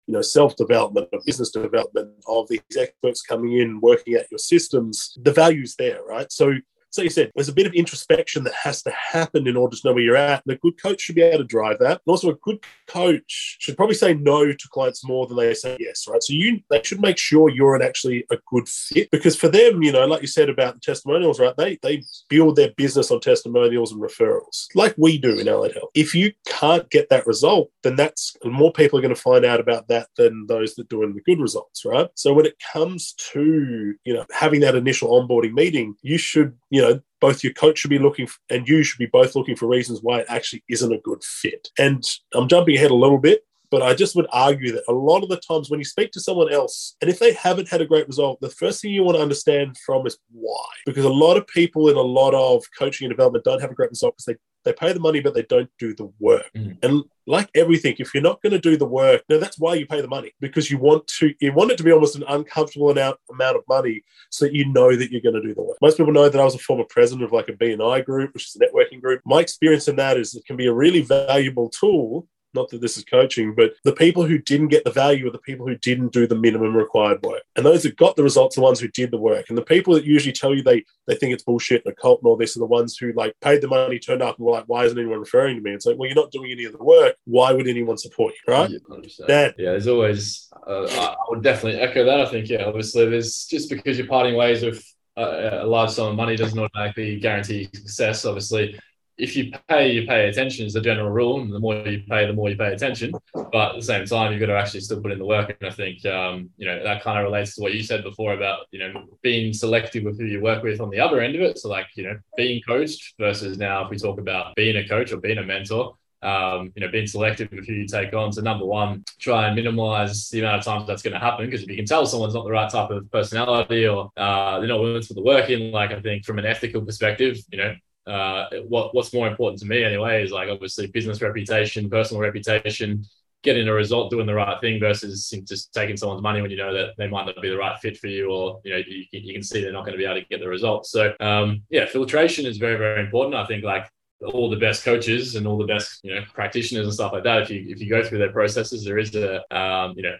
you 0.07 0.13
know 0.13 0.21
self-development, 0.21 1.09
of 1.13 1.23
business 1.25 1.51
development, 1.51 2.11
of 2.27 2.47
these 2.47 2.61
experts 2.77 3.21
coming 3.21 3.59
in, 3.59 3.81
working 3.81 4.13
at 4.13 4.31
your 4.31 4.39
systems, 4.39 5.17
the 5.21 5.31
value's 5.31 5.75
there, 5.75 6.01
right? 6.03 6.31
So 6.31 6.53
so 6.89 7.01
you 7.01 7.09
said 7.09 7.31
there's 7.35 7.49
a 7.49 7.53
bit 7.53 7.67
of 7.67 7.73
introspection 7.73 8.43
that 8.43 8.53
has 8.53 8.81
to 8.83 8.91
happen 8.91 9.47
in 9.47 9.57
order 9.57 9.75
to 9.75 9.87
know 9.87 9.93
where 9.93 10.03
you're 10.03 10.15
at. 10.15 10.43
And 10.45 10.55
a 10.55 10.59
good 10.59 10.81
coach 10.81 11.01
should 11.01 11.15
be 11.15 11.21
able 11.21 11.39
to 11.39 11.43
drive 11.43 11.79
that. 11.79 12.01
And 12.05 12.07
also, 12.07 12.31
a 12.31 12.35
good 12.35 12.59
coach 12.87 13.57
should 13.59 13.77
probably 13.77 13.95
say 13.95 14.13
no 14.13 14.51
to 14.51 14.69
clients 14.69 15.05
more 15.05 15.27
than 15.27 15.37
they 15.37 15.53
say 15.53 15.77
yes, 15.79 16.05
right? 16.09 16.23
So 16.23 16.33
you 16.33 16.61
they 16.69 16.81
should 16.83 17.01
make 17.01 17.17
sure 17.17 17.49
you're 17.49 17.75
an 17.75 17.81
actually 17.81 18.25
a 18.31 18.37
good 18.47 18.67
fit 18.67 19.11
because 19.11 19.35
for 19.35 19.49
them, 19.49 19.83
you 19.83 19.91
know, 19.91 20.05
like 20.05 20.21
you 20.21 20.27
said 20.27 20.49
about 20.49 20.75
the 20.75 20.79
testimonials, 20.79 21.39
right? 21.39 21.55
They 21.57 21.77
they 21.81 22.03
build 22.29 22.55
their 22.55 22.71
business 22.71 23.11
on 23.11 23.19
testimonials 23.19 23.91
and 23.91 24.01
referrals, 24.01 24.67
like 24.75 24.95
we 24.97 25.17
do 25.17 25.37
in 25.39 25.47
Allied 25.47 25.73
Health. 25.73 25.89
If 25.93 26.15
you 26.15 26.31
can't 26.47 26.89
get 26.89 27.09
that 27.09 27.27
result, 27.27 27.69
then 27.83 27.95
that's 27.95 28.35
more 28.43 28.71
people 28.71 28.97
are 28.97 29.01
going 29.01 29.13
to 29.13 29.21
find 29.21 29.45
out 29.45 29.59
about 29.59 29.87
that 29.89 30.07
than 30.17 30.47
those 30.47 30.75
that 30.75 30.89
do 30.89 31.03
in 31.03 31.13
the 31.13 31.21
good 31.21 31.39
results, 31.39 31.85
right? 31.85 32.09
So 32.15 32.33
when 32.33 32.45
it 32.45 32.55
comes 32.73 33.13
to 33.33 33.95
you 34.03 34.13
know 34.13 34.25
having 34.31 34.61
that 34.61 34.75
initial 34.75 35.09
onboarding 35.09 35.53
meeting, 35.53 35.95
you 36.01 36.17
should 36.17 36.55
you 36.69 36.81
know, 36.81 36.99
both 37.19 37.43
your 37.43 37.53
coach 37.53 37.79
should 37.79 37.89
be 37.89 37.99
looking 37.99 38.27
for, 38.27 38.37
and 38.49 38.67
you 38.67 38.83
should 38.83 38.99
be 38.99 39.07
both 39.07 39.35
looking 39.35 39.55
for 39.55 39.67
reasons 39.67 39.99
why 40.01 40.19
it 40.19 40.25
actually 40.29 40.63
isn't 40.69 40.93
a 40.93 40.99
good 40.99 41.23
fit. 41.23 41.69
And 41.77 42.03
I'm 42.33 42.47
jumping 42.47 42.75
ahead 42.75 42.91
a 42.91 42.95
little 42.95 43.17
bit, 43.17 43.43
but 43.69 43.81
I 43.81 43.93
just 43.93 44.15
would 44.15 44.27
argue 44.31 44.71
that 44.73 44.83
a 44.87 44.93
lot 44.93 45.23
of 45.23 45.29
the 45.29 45.37
times 45.37 45.69
when 45.69 45.79
you 45.79 45.85
speak 45.85 46.11
to 46.11 46.21
someone 46.21 46.51
else, 46.51 46.95
and 47.01 47.09
if 47.09 47.19
they 47.19 47.33
haven't 47.33 47.69
had 47.69 47.81
a 47.81 47.85
great 47.85 48.07
result, 48.07 48.39
the 48.39 48.49
first 48.49 48.81
thing 48.81 48.91
you 48.91 49.03
want 49.03 49.17
to 49.17 49.21
understand 49.21 49.75
from 49.85 50.05
is 50.07 50.17
why. 50.31 50.65
Because 50.85 51.05
a 51.05 51.09
lot 51.09 51.37
of 51.37 51.47
people 51.47 51.89
in 51.89 51.97
a 51.97 52.01
lot 52.01 52.33
of 52.33 52.63
coaching 52.77 53.05
and 53.05 53.11
development 53.11 53.45
don't 53.45 53.61
have 53.61 53.71
a 53.71 53.75
great 53.75 53.89
result 53.89 54.15
because 54.15 54.25
they 54.25 54.35
they 54.67 54.73
pay 54.73 54.91
the 54.91 54.99
money, 54.99 55.21
but 55.21 55.33
they 55.33 55.43
don't 55.43 55.69
do 55.79 55.95
the 55.95 56.11
work. 56.19 56.49
Mm. 56.55 56.77
And 56.83 57.03
like 57.25 57.49
everything, 57.55 57.95
if 57.99 58.13
you're 58.13 58.23
not 58.23 58.41
going 58.41 58.51
to 58.51 58.59
do 58.59 58.77
the 58.77 58.85
work, 58.85 59.23
no, 59.29 59.39
that's 59.39 59.57
why 59.57 59.75
you 59.75 59.85
pay 59.85 60.01
the 60.01 60.07
money 60.07 60.33
because 60.41 60.69
you 60.69 60.77
want 60.77 61.07
to. 61.19 61.33
You 61.39 61.53
want 61.53 61.71
it 61.71 61.77
to 61.77 61.83
be 61.83 61.91
almost 61.91 62.15
an 62.15 62.23
uncomfortable 62.27 62.89
amount 62.89 63.17
amount 63.31 63.57
of 63.57 63.63
money, 63.67 64.03
so 64.29 64.45
that 64.45 64.53
you 64.53 64.71
know 64.71 64.95
that 64.95 65.11
you're 65.11 65.21
going 65.21 65.35
to 65.35 65.41
do 65.41 65.55
the 65.55 65.63
work. 65.63 65.77
Most 65.81 65.97
people 65.97 66.13
know 66.13 66.29
that 66.29 66.39
I 66.39 66.43
was 66.43 66.55
a 66.55 66.59
former 66.59 66.85
president 66.89 67.23
of 67.23 67.31
like 67.31 67.49
a 67.49 67.53
BNI 67.53 68.05
group, 68.05 68.33
which 68.33 68.47
is 68.47 68.55
a 68.55 68.59
networking 68.59 69.01
group. 69.01 69.21
My 69.25 69.39
experience 69.39 69.87
in 69.87 69.95
that 69.95 70.17
is 70.17 70.35
it 70.35 70.45
can 70.45 70.57
be 70.57 70.67
a 70.67 70.73
really 70.73 71.01
valuable 71.01 71.69
tool 71.69 72.27
not 72.57 72.69
that 72.69 72.81
this 72.81 72.97
is 72.97 73.05
coaching, 73.05 73.53
but 73.55 73.73
the 73.83 73.93
people 73.93 74.25
who 74.25 74.37
didn't 74.37 74.67
get 74.67 74.83
the 74.83 74.91
value 74.91 75.27
are 75.27 75.31
the 75.31 75.37
people 75.39 75.67
who 75.67 75.75
didn't 75.75 76.11
do 76.11 76.27
the 76.27 76.35
minimum 76.35 76.75
required 76.75 77.21
work. 77.23 77.43
And 77.55 77.65
those 77.65 77.83
that 77.83 77.95
got 77.95 78.15
the 78.15 78.23
results 78.23 78.57
are 78.57 78.61
the 78.61 78.65
ones 78.65 78.79
who 78.79 78.89
did 78.89 79.11
the 79.11 79.17
work. 79.17 79.45
And 79.49 79.57
the 79.57 79.61
people 79.73 79.93
that 79.93 80.03
usually 80.03 80.33
tell 80.33 80.53
you 80.53 80.63
they 80.63 80.83
they 81.07 81.15
think 81.15 81.33
it's 81.33 81.43
bullshit 81.43 81.83
and 81.85 81.93
a 81.93 81.95
cult 81.95 82.19
and 82.21 82.27
all 82.27 82.35
this 82.35 82.55
are 82.57 82.59
the 82.59 82.65
ones 82.65 82.97
who 82.97 83.13
like 83.13 83.33
paid 83.41 83.61
the 83.61 83.67
money, 83.67 83.99
turned 83.99 84.21
up 84.21 84.37
and 84.37 84.45
were 84.45 84.51
like, 84.51 84.65
why 84.67 84.83
isn't 84.85 84.97
anyone 84.97 85.19
referring 85.19 85.55
to 85.55 85.61
me? 85.61 85.71
It's 85.71 85.85
like, 85.85 85.97
well, 85.97 86.07
you're 86.07 86.15
not 86.15 86.31
doing 86.31 86.51
any 86.51 86.65
of 86.65 86.73
the 86.73 86.83
work. 86.83 87.15
Why 87.25 87.53
would 87.53 87.67
anyone 87.67 87.97
support 87.97 88.33
you, 88.33 88.53
right? 88.53 88.69
Yeah, 88.69 89.51
yeah 89.57 89.71
there's 89.71 89.87
always, 89.87 90.49
uh, 90.67 90.85
I 90.85 91.15
would 91.29 91.43
definitely 91.43 91.79
echo 91.79 92.03
that. 92.05 92.19
I 92.19 92.25
think, 92.25 92.49
yeah, 92.49 92.65
obviously 92.65 93.09
there's 93.09 93.45
just 93.45 93.69
because 93.69 93.97
you're 93.97 94.07
parting 94.07 94.35
ways 94.35 94.63
with 94.63 94.83
a, 95.15 95.63
a 95.63 95.67
large 95.67 95.91
sum 95.91 96.07
of 96.09 96.15
money 96.15 96.35
doesn't 96.35 96.57
automatically 96.57 97.19
guarantee 97.19 97.69
success. 97.73 98.25
Obviously, 98.25 98.79
if 99.17 99.35
you 99.35 99.51
pay, 99.67 99.91
you 99.91 100.05
pay 100.05 100.29
attention 100.29 100.65
is 100.65 100.73
the 100.73 100.81
general 100.81 101.09
rule. 101.09 101.41
And 101.41 101.51
the 101.51 101.59
more 101.59 101.75
you 101.75 102.03
pay, 102.07 102.25
the 102.25 102.33
more 102.33 102.49
you 102.49 102.55
pay 102.55 102.73
attention. 102.73 103.13
But 103.33 103.71
at 103.71 103.75
the 103.75 103.81
same 103.81 104.05
time, 104.05 104.31
you've 104.31 104.39
got 104.39 104.47
to 104.47 104.57
actually 104.57 104.81
still 104.81 105.01
put 105.01 105.11
in 105.11 105.19
the 105.19 105.25
work. 105.25 105.55
And 105.59 105.69
I 105.69 105.73
think, 105.73 106.05
um, 106.05 106.49
you 106.57 106.67
know, 106.67 106.83
that 106.83 107.03
kind 107.03 107.17
of 107.17 107.23
relates 107.23 107.55
to 107.55 107.61
what 107.61 107.73
you 107.73 107.81
said 107.81 108.03
before 108.03 108.33
about, 108.33 108.67
you 108.71 108.79
know, 108.79 109.05
being 109.23 109.53
selective 109.53 110.03
with 110.03 110.19
who 110.19 110.25
you 110.25 110.41
work 110.41 110.63
with 110.63 110.79
on 110.79 110.89
the 110.89 110.99
other 110.99 111.19
end 111.21 111.35
of 111.35 111.41
it. 111.41 111.57
So 111.57 111.69
like, 111.69 111.87
you 111.95 112.03
know, 112.03 112.17
being 112.35 112.61
coached 112.61 113.15
versus 113.19 113.57
now, 113.57 113.85
if 113.85 113.89
we 113.89 113.97
talk 113.97 114.19
about 114.19 114.55
being 114.55 114.77
a 114.77 114.87
coach 114.87 115.11
or 115.11 115.17
being 115.17 115.39
a 115.39 115.43
mentor, 115.43 115.95
um, 116.21 116.71
you 116.75 116.83
know, 116.83 116.91
being 116.91 117.07
selective 117.07 117.49
with 117.51 117.67
who 117.67 117.73
you 117.73 117.87
take 117.87 118.13
on. 118.13 118.31
So 118.31 118.41
number 118.41 118.65
one, 118.65 119.03
try 119.19 119.47
and 119.47 119.55
minimize 119.55 120.29
the 120.29 120.39
amount 120.39 120.59
of 120.59 120.65
times 120.65 120.87
that's 120.87 121.01
going 121.01 121.13
to 121.13 121.19
happen 121.19 121.45
because 121.45 121.63
if 121.63 121.69
you 121.69 121.75
can 121.75 121.85
tell 121.85 122.05
someone's 122.05 122.33
not 122.33 122.43
the 122.43 122.51
right 122.51 122.69
type 122.69 122.89
of 122.89 123.09
personality 123.11 123.87
or 123.87 124.11
uh, 124.17 124.59
they're 124.59 124.67
not 124.67 124.79
willing 124.79 125.01
to 125.01 125.07
put 125.07 125.15
the 125.15 125.23
work 125.23 125.49
in, 125.49 125.71
like 125.71 125.91
I 125.91 126.01
think 126.01 126.25
from 126.25 126.39
an 126.39 126.45
ethical 126.45 126.81
perspective, 126.81 127.37
you 127.51 127.59
know, 127.59 127.75
uh, 128.07 128.49
what 128.67 128.95
what's 128.95 129.13
more 129.13 129.27
important 129.27 129.59
to 129.61 129.67
me 129.67 129.83
anyway 129.83 130.23
is 130.23 130.31
like 130.31 130.49
obviously 130.49 130.87
business 130.87 131.21
reputation, 131.21 131.89
personal 131.89 132.21
reputation, 132.21 133.03
getting 133.43 133.67
a 133.67 133.73
result 133.73 134.09
doing 134.09 134.25
the 134.25 134.33
right 134.33 134.59
thing 134.61 134.79
versus 134.79 135.29
just 135.43 135.73
taking 135.73 135.97
someone's 135.97 136.21
money 136.21 136.41
when 136.41 136.51
you 136.51 136.57
know 136.57 136.73
that 136.73 136.93
they 136.97 137.07
might 137.07 137.25
not 137.25 137.41
be 137.41 137.49
the 137.49 137.57
right 137.57 137.77
fit 137.79 137.97
for 137.97 138.07
you 138.07 138.31
or 138.31 138.59
you 138.63 138.71
know 138.71 138.77
you, 138.87 139.05
you 139.11 139.33
can 139.33 139.43
see 139.43 139.61
they're 139.61 139.71
not 139.71 139.85
going 139.85 139.93
to 139.93 139.97
be 139.97 140.05
able 140.05 140.19
to 140.19 140.25
get 140.27 140.39
the 140.39 140.47
results 140.47 140.91
so 140.91 141.13
um, 141.19 141.61
yeah 141.69 141.85
filtration 141.85 142.45
is 142.45 142.57
very 142.57 142.77
very 142.77 143.01
important. 143.01 143.35
I 143.35 143.45
think 143.45 143.63
like 143.63 143.89
all 144.33 144.49
the 144.49 144.57
best 144.57 144.83
coaches 144.83 145.35
and 145.35 145.45
all 145.45 145.57
the 145.57 145.67
best 145.67 145.99
you 146.03 146.13
know 146.13 146.21
practitioners 146.33 146.85
and 146.85 146.93
stuff 146.93 147.13
like 147.13 147.23
that 147.23 147.43
if 147.43 147.49
you 147.49 147.65
if 147.67 147.79
you 147.79 147.89
go 147.89 148.03
through 148.03 148.17
their 148.17 148.31
processes 148.31 148.83
there 148.83 148.97
is 148.97 149.13
a 149.15 149.37
um, 149.55 149.93
you 149.95 150.03
know 150.03 150.15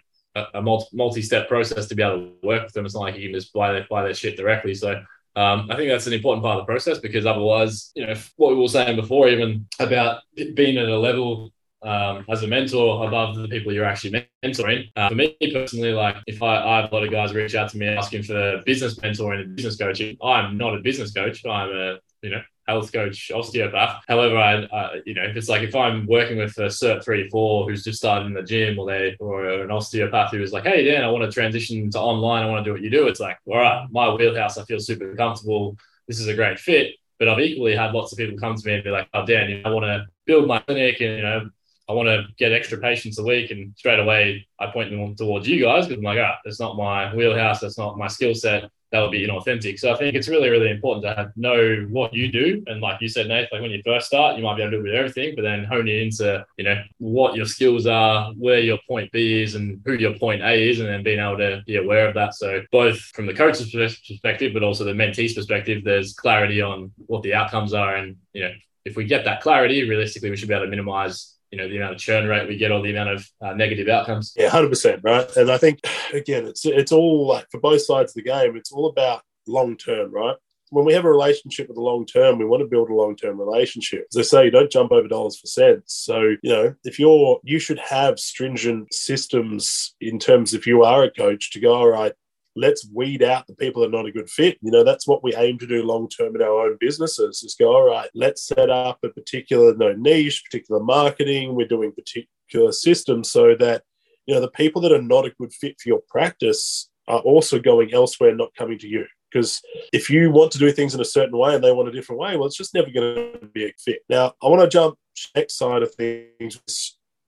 a, 0.54 0.62
multi 0.62 1.22
step 1.22 1.48
process 1.48 1.88
to 1.88 1.96
be 1.96 2.04
able 2.04 2.20
to 2.20 2.34
work 2.44 2.64
with 2.64 2.74
them. 2.74 2.86
It's 2.86 2.94
not 2.94 3.02
like 3.02 3.18
you 3.18 3.30
can 3.30 3.40
just 3.40 3.54
buy 3.54 3.72
their 3.72 3.88
buy 3.90 4.04
their 4.04 4.14
shit 4.14 4.38
directly. 4.38 4.74
So 4.74 5.02
um, 5.38 5.68
I 5.70 5.76
think 5.76 5.90
that's 5.90 6.08
an 6.08 6.14
important 6.14 6.44
part 6.44 6.60
of 6.60 6.66
the 6.66 6.72
process 6.72 6.98
because 6.98 7.28
otherwise, 7.28 7.92
you 7.96 8.08
know, 8.08 8.16
what 8.38 8.56
we 8.56 8.60
were 8.60 8.68
saying 8.68 8.96
before, 8.96 9.30
even 9.30 9.68
about 9.80 10.24
being 10.56 10.78
at 10.78 10.90
a 10.90 10.98
level 10.98 11.54
um, 11.84 12.26
as 12.28 12.42
a 12.42 12.48
mentor 12.48 13.06
above 13.08 13.36
the 13.36 13.48
people 13.48 13.72
you're 13.72 13.86
actually 13.86 14.28
mentoring. 14.44 14.90
Uh, 14.96 15.10
for 15.10 15.16
me 15.16 15.38
personally, 15.54 15.94
like 15.94 16.16
if 16.26 16.42
I, 16.42 16.58
I, 16.58 16.82
have 16.82 16.92
a 16.92 16.96
lot 16.96 17.04
of 17.04 17.12
guys 17.12 17.36
reach 17.36 17.54
out 17.54 17.70
to 17.70 17.78
me 17.78 17.88
asking 17.88 18.24
for 18.24 18.64
business 18.66 18.96
mentoring 18.96 19.42
and 19.42 19.56
business 19.56 19.78
coaching, 19.78 20.18
I'm 20.24 20.58
not 20.58 20.76
a 20.76 20.80
business 20.80 21.12
coach. 21.12 21.46
I'm 21.46 21.70
a 21.70 22.00
you 22.24 22.32
know 22.32 22.42
health 22.68 22.92
coach, 22.92 23.32
osteopath. 23.32 24.04
However, 24.08 24.38
I, 24.38 25.02
you 25.06 25.14
know, 25.14 25.24
if 25.24 25.36
it's 25.36 25.50
like 25.50 25.64
if 25.64 25.76
I'm 25.76 26.06
working 26.06 26.38
with 26.38 26.58
a 26.58 26.66
cert 26.66 27.04
three, 27.04 27.26
or 27.26 27.30
four 27.30 27.70
who's 27.70 27.84
just 27.84 28.00
started 28.00 28.26
in 28.26 28.34
the 28.34 28.44
gym, 28.44 28.78
or 28.78 28.88
they 28.88 29.16
or 29.20 29.62
an 29.62 29.72
osteopath 29.72 30.32
who 30.32 30.42
is 30.42 30.54
like, 30.54 30.66
hey 30.66 30.84
Dan, 30.84 31.04
I 31.04 31.10
want 31.10 31.24
to 31.24 31.32
transition 31.32 31.90
to 31.92 32.00
online, 32.00 32.44
I 32.44 32.50
want 32.50 32.64
to 32.64 32.70
do 32.70 32.74
what 32.74 32.82
you 32.82 32.90
do. 32.90 33.08
It's 33.08 33.20
like, 33.20 33.38
all 33.46 33.58
right, 33.58 33.88
my 33.92 34.14
wheelhouse. 34.14 34.58
I 34.58 34.64
feel 34.66 34.80
super 34.80 35.16
comfortable. 35.16 35.78
This 36.08 36.20
is 36.20 36.28
a 36.28 36.36
great 36.36 36.60
fit. 36.60 36.96
But 37.20 37.30
I've 37.30 37.40
equally 37.40 37.76
had 37.76 37.94
lots 37.94 38.12
of 38.12 38.20
people 38.20 38.38
come 38.38 38.56
to 38.56 38.68
me 38.68 38.76
and 38.76 38.84
be 38.84 38.92
like, 38.92 39.08
oh 39.14 39.26
Dan, 39.26 39.50
you 39.50 39.62
know, 39.62 39.70
I 39.70 39.74
want 39.74 39.86
to 39.86 40.06
build 40.26 40.48
my 40.48 40.60
clinic 40.60 41.02
and 41.02 41.18
you 41.18 41.24
know 41.24 41.50
I 41.90 41.94
want 41.94 42.08
to 42.08 42.26
get 42.38 42.52
extra 42.52 42.78
patients 42.78 43.18
a 43.18 43.24
week, 43.24 43.50
and 43.50 43.74
straight 43.78 44.00
away 44.00 44.46
I 44.60 44.68
point 44.68 44.92
them 44.92 45.16
towards 45.16 45.48
you 45.48 45.64
guys 45.64 45.88
because 45.88 46.00
I'm 46.00 46.04
like, 46.04 46.20
ah, 46.20 46.38
that's 46.44 46.60
not 46.60 46.76
my 46.76 47.16
wheelhouse, 47.16 47.62
that's 47.62 47.78
not 47.78 47.98
my 47.98 48.08
skill 48.08 48.36
set. 48.36 48.70
That 48.92 49.02
would 49.02 49.12
be 49.12 49.28
inauthentic. 49.28 49.80
So 49.80 49.92
I 49.92 49.98
think 49.98 50.16
it's 50.16 50.30
really, 50.30 50.50
really 50.50 50.72
important 50.72 51.04
to 51.04 51.32
know 51.36 51.86
what 51.90 52.14
you 52.14 52.32
do, 52.32 52.64
and 52.68 52.80
like 52.80 53.02
you 53.02 53.10
said, 53.10 53.28
Nate, 53.28 53.50
like 53.52 53.62
when 53.62 53.72
you 53.72 53.82
first 53.86 54.08
start, 54.08 54.38
you 54.38 54.44
might 54.44 54.56
be 54.56 54.62
able 54.62 54.72
to 54.72 54.78
do 54.78 54.84
bit 54.84 54.96
everything, 54.96 55.36
but 55.36 55.42
then 55.42 55.66
honing 55.66 56.04
into, 56.04 56.46
you 56.58 56.64
know, 56.64 56.82
what 57.00 57.36
your 57.36 57.46
skills 57.46 57.86
are, 57.86 58.32
where 58.34 58.60
your 58.60 58.80
point 58.88 59.12
B 59.12 59.42
is, 59.42 59.56
and 59.56 59.82
who 59.86 59.94
your 59.94 60.14
point 60.18 60.42
A 60.42 60.70
is, 60.70 60.80
and 60.80 60.88
then 60.88 61.04
being 61.04 61.20
able 61.20 61.38
to 61.38 61.62
be 61.66 61.76
aware 61.76 62.08
of 62.08 62.14
that. 62.14 62.34
So 62.36 62.62
both 62.72 62.98
from 62.98 63.26
the 63.26 63.34
coach's 63.34 63.72
perspective, 63.72 64.54
but 64.54 64.64
also 64.64 64.86
the 64.86 64.94
mentee's 64.94 65.34
perspective, 65.34 65.84
there's 65.84 66.14
clarity 66.14 66.62
on 66.62 66.92
what 67.08 67.24
the 67.24 67.34
outcomes 67.34 67.74
are, 67.74 67.98
and 67.98 68.16
you 68.32 68.44
know, 68.44 68.52
if 68.86 68.96
we 68.96 69.04
get 69.04 69.26
that 69.26 69.42
clarity, 69.42 69.88
realistically, 69.88 70.30
we 70.30 70.38
should 70.38 70.48
be 70.48 70.54
able 70.54 70.64
to 70.66 70.70
minimize 70.70 71.37
you 71.52 71.58
know 71.58 71.68
the 71.68 71.78
amount 71.78 71.94
of 71.94 72.00
churn 72.00 72.28
rate 72.28 72.48
we 72.48 72.58
get 72.58 72.72
or 72.72 72.82
the 72.82 72.92
amount 72.92 73.10
of 73.10 73.30
uh, 73.42 73.54
negative 73.54 73.88
outcomes. 73.88 74.34
Yeah, 74.36 74.50
hundred 74.50 74.70
percent, 74.70 75.02
right? 75.04 75.30
And 75.36 75.52
I 75.52 75.58
think 75.58 75.80
again, 76.14 76.46
it's 76.46 76.66
it's 76.66 76.92
all 76.92 77.28
like 77.28 77.48
for 77.52 77.60
both 77.60 77.82
sides 77.82 78.12
of 78.12 78.16
the 78.16 78.30
game. 78.30 78.56
It's 78.56 78.72
all 78.72 78.88
about 78.90 79.22
long 79.48 79.78
term, 79.78 80.12
right? 80.12 80.36
When 80.70 80.84
we 80.84 80.94
have 80.94 81.06
a 81.06 81.10
relationship 81.10 81.70
with 81.70 81.76
the 81.76 81.82
long 81.82 82.06
term, 82.06 82.38
we 82.38 82.46
want 82.46 82.60
to 82.62 82.68
build 82.68 82.90
a 82.90 82.94
long 82.94 83.16
term 83.16 83.40
relationship. 83.40 84.08
As 84.14 84.18
I 84.18 84.22
say, 84.24 84.46
you 84.46 84.52
don't 84.52 84.72
jump 84.72 84.92
over 84.92 85.08
dollars 85.08 85.40
for 85.40 85.48
cents. 85.48 85.94
So 85.94 86.36
you 86.42 86.52
know, 86.52 86.76
if 86.84 87.00
you're 87.00 87.40
you 87.44 87.60
should 87.60 87.80
have 87.80 88.20
stringent 88.20 88.94
systems 88.94 89.96
in 90.02 90.20
terms 90.20 90.54
if 90.54 90.68
you 90.68 90.84
are 90.84 91.04
a 91.04 91.12
coach 91.12 91.52
to 91.52 91.60
go, 91.60 91.74
all 91.74 91.90
right, 91.90 92.14
let's 92.58 92.88
weed 92.94 93.24
out 93.24 93.48
the 93.48 93.56
people 93.56 93.82
that 93.82 93.90
are 93.90 93.98
not 93.98 94.08
a 94.08 94.12
good 94.12 94.30
fit. 94.30 94.58
You 94.62 94.72
know, 94.72 94.84
that's 94.84 95.08
what 95.08 95.24
we 95.24 95.36
aim 95.36 95.58
to 95.60 95.68
do 95.68 95.84
long 95.84 96.10
term 96.10 96.36
in 96.36 96.42
our 96.42 96.68
own 96.68 96.78
businesses 96.80 97.44
is 97.44 97.56
go, 97.60 97.76
all 97.76 97.88
right, 97.88 98.10
let's 98.14 98.46
set 98.46 98.70
up 98.70 99.00
a 99.04 99.10
particular 99.10 99.76
no 99.76 99.94
niche, 99.94 100.44
particular 100.50 100.82
marketing. 100.82 101.56
We're 101.56 101.68
doing 101.68 101.92
particular 101.92 102.72
systems 102.72 103.32
so 103.32 103.56
that, 103.60 103.84
you 104.26 104.36
know, 104.36 104.42
the 104.42 104.50
people 104.50 104.82
that 104.82 104.92
are 104.92 105.02
not 105.02 105.26
a 105.26 105.34
good 105.40 105.54
fit 105.54 105.76
for 105.80 105.90
your 105.90 106.02
practice 106.10 106.90
are 107.08 107.20
also 107.20 107.60
going 107.60 107.94
elsewhere, 107.94 108.36
not 108.36 108.56
coming 108.56 108.78
to 108.80 108.88
you. 108.88 109.06
Because 109.32 109.62
if 109.92 110.10
you 110.10 110.32
want 110.32 110.52
to 110.54 110.58
do 110.58 110.72
things 110.72 110.96
in 110.96 111.02
a 111.02 111.06
certain 111.06 111.38
way 111.38 111.54
and 111.54 111.64
they 111.64 111.72
want 111.72 111.90
a 111.90 111.92
different 111.92 112.22
way, 112.22 112.38
well, 112.38 112.48
it's 112.48 112.58
just 112.58 112.74
never 112.74 112.90
going 112.90 113.34
to 113.34 113.48
be 113.54 113.66
a 113.66 113.74
fit. 113.78 114.00
Now, 114.10 114.34
I 114.42 114.48
want 114.48 114.62
to 114.62 114.70
jump 114.70 114.98
next 115.36 115.58
side 115.58 115.84
of 115.84 115.94
things 115.96 116.60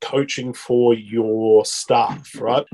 coaching 0.01 0.53
for 0.53 0.93
your 0.93 1.65
staff, 1.65 2.29
right? 2.39 2.65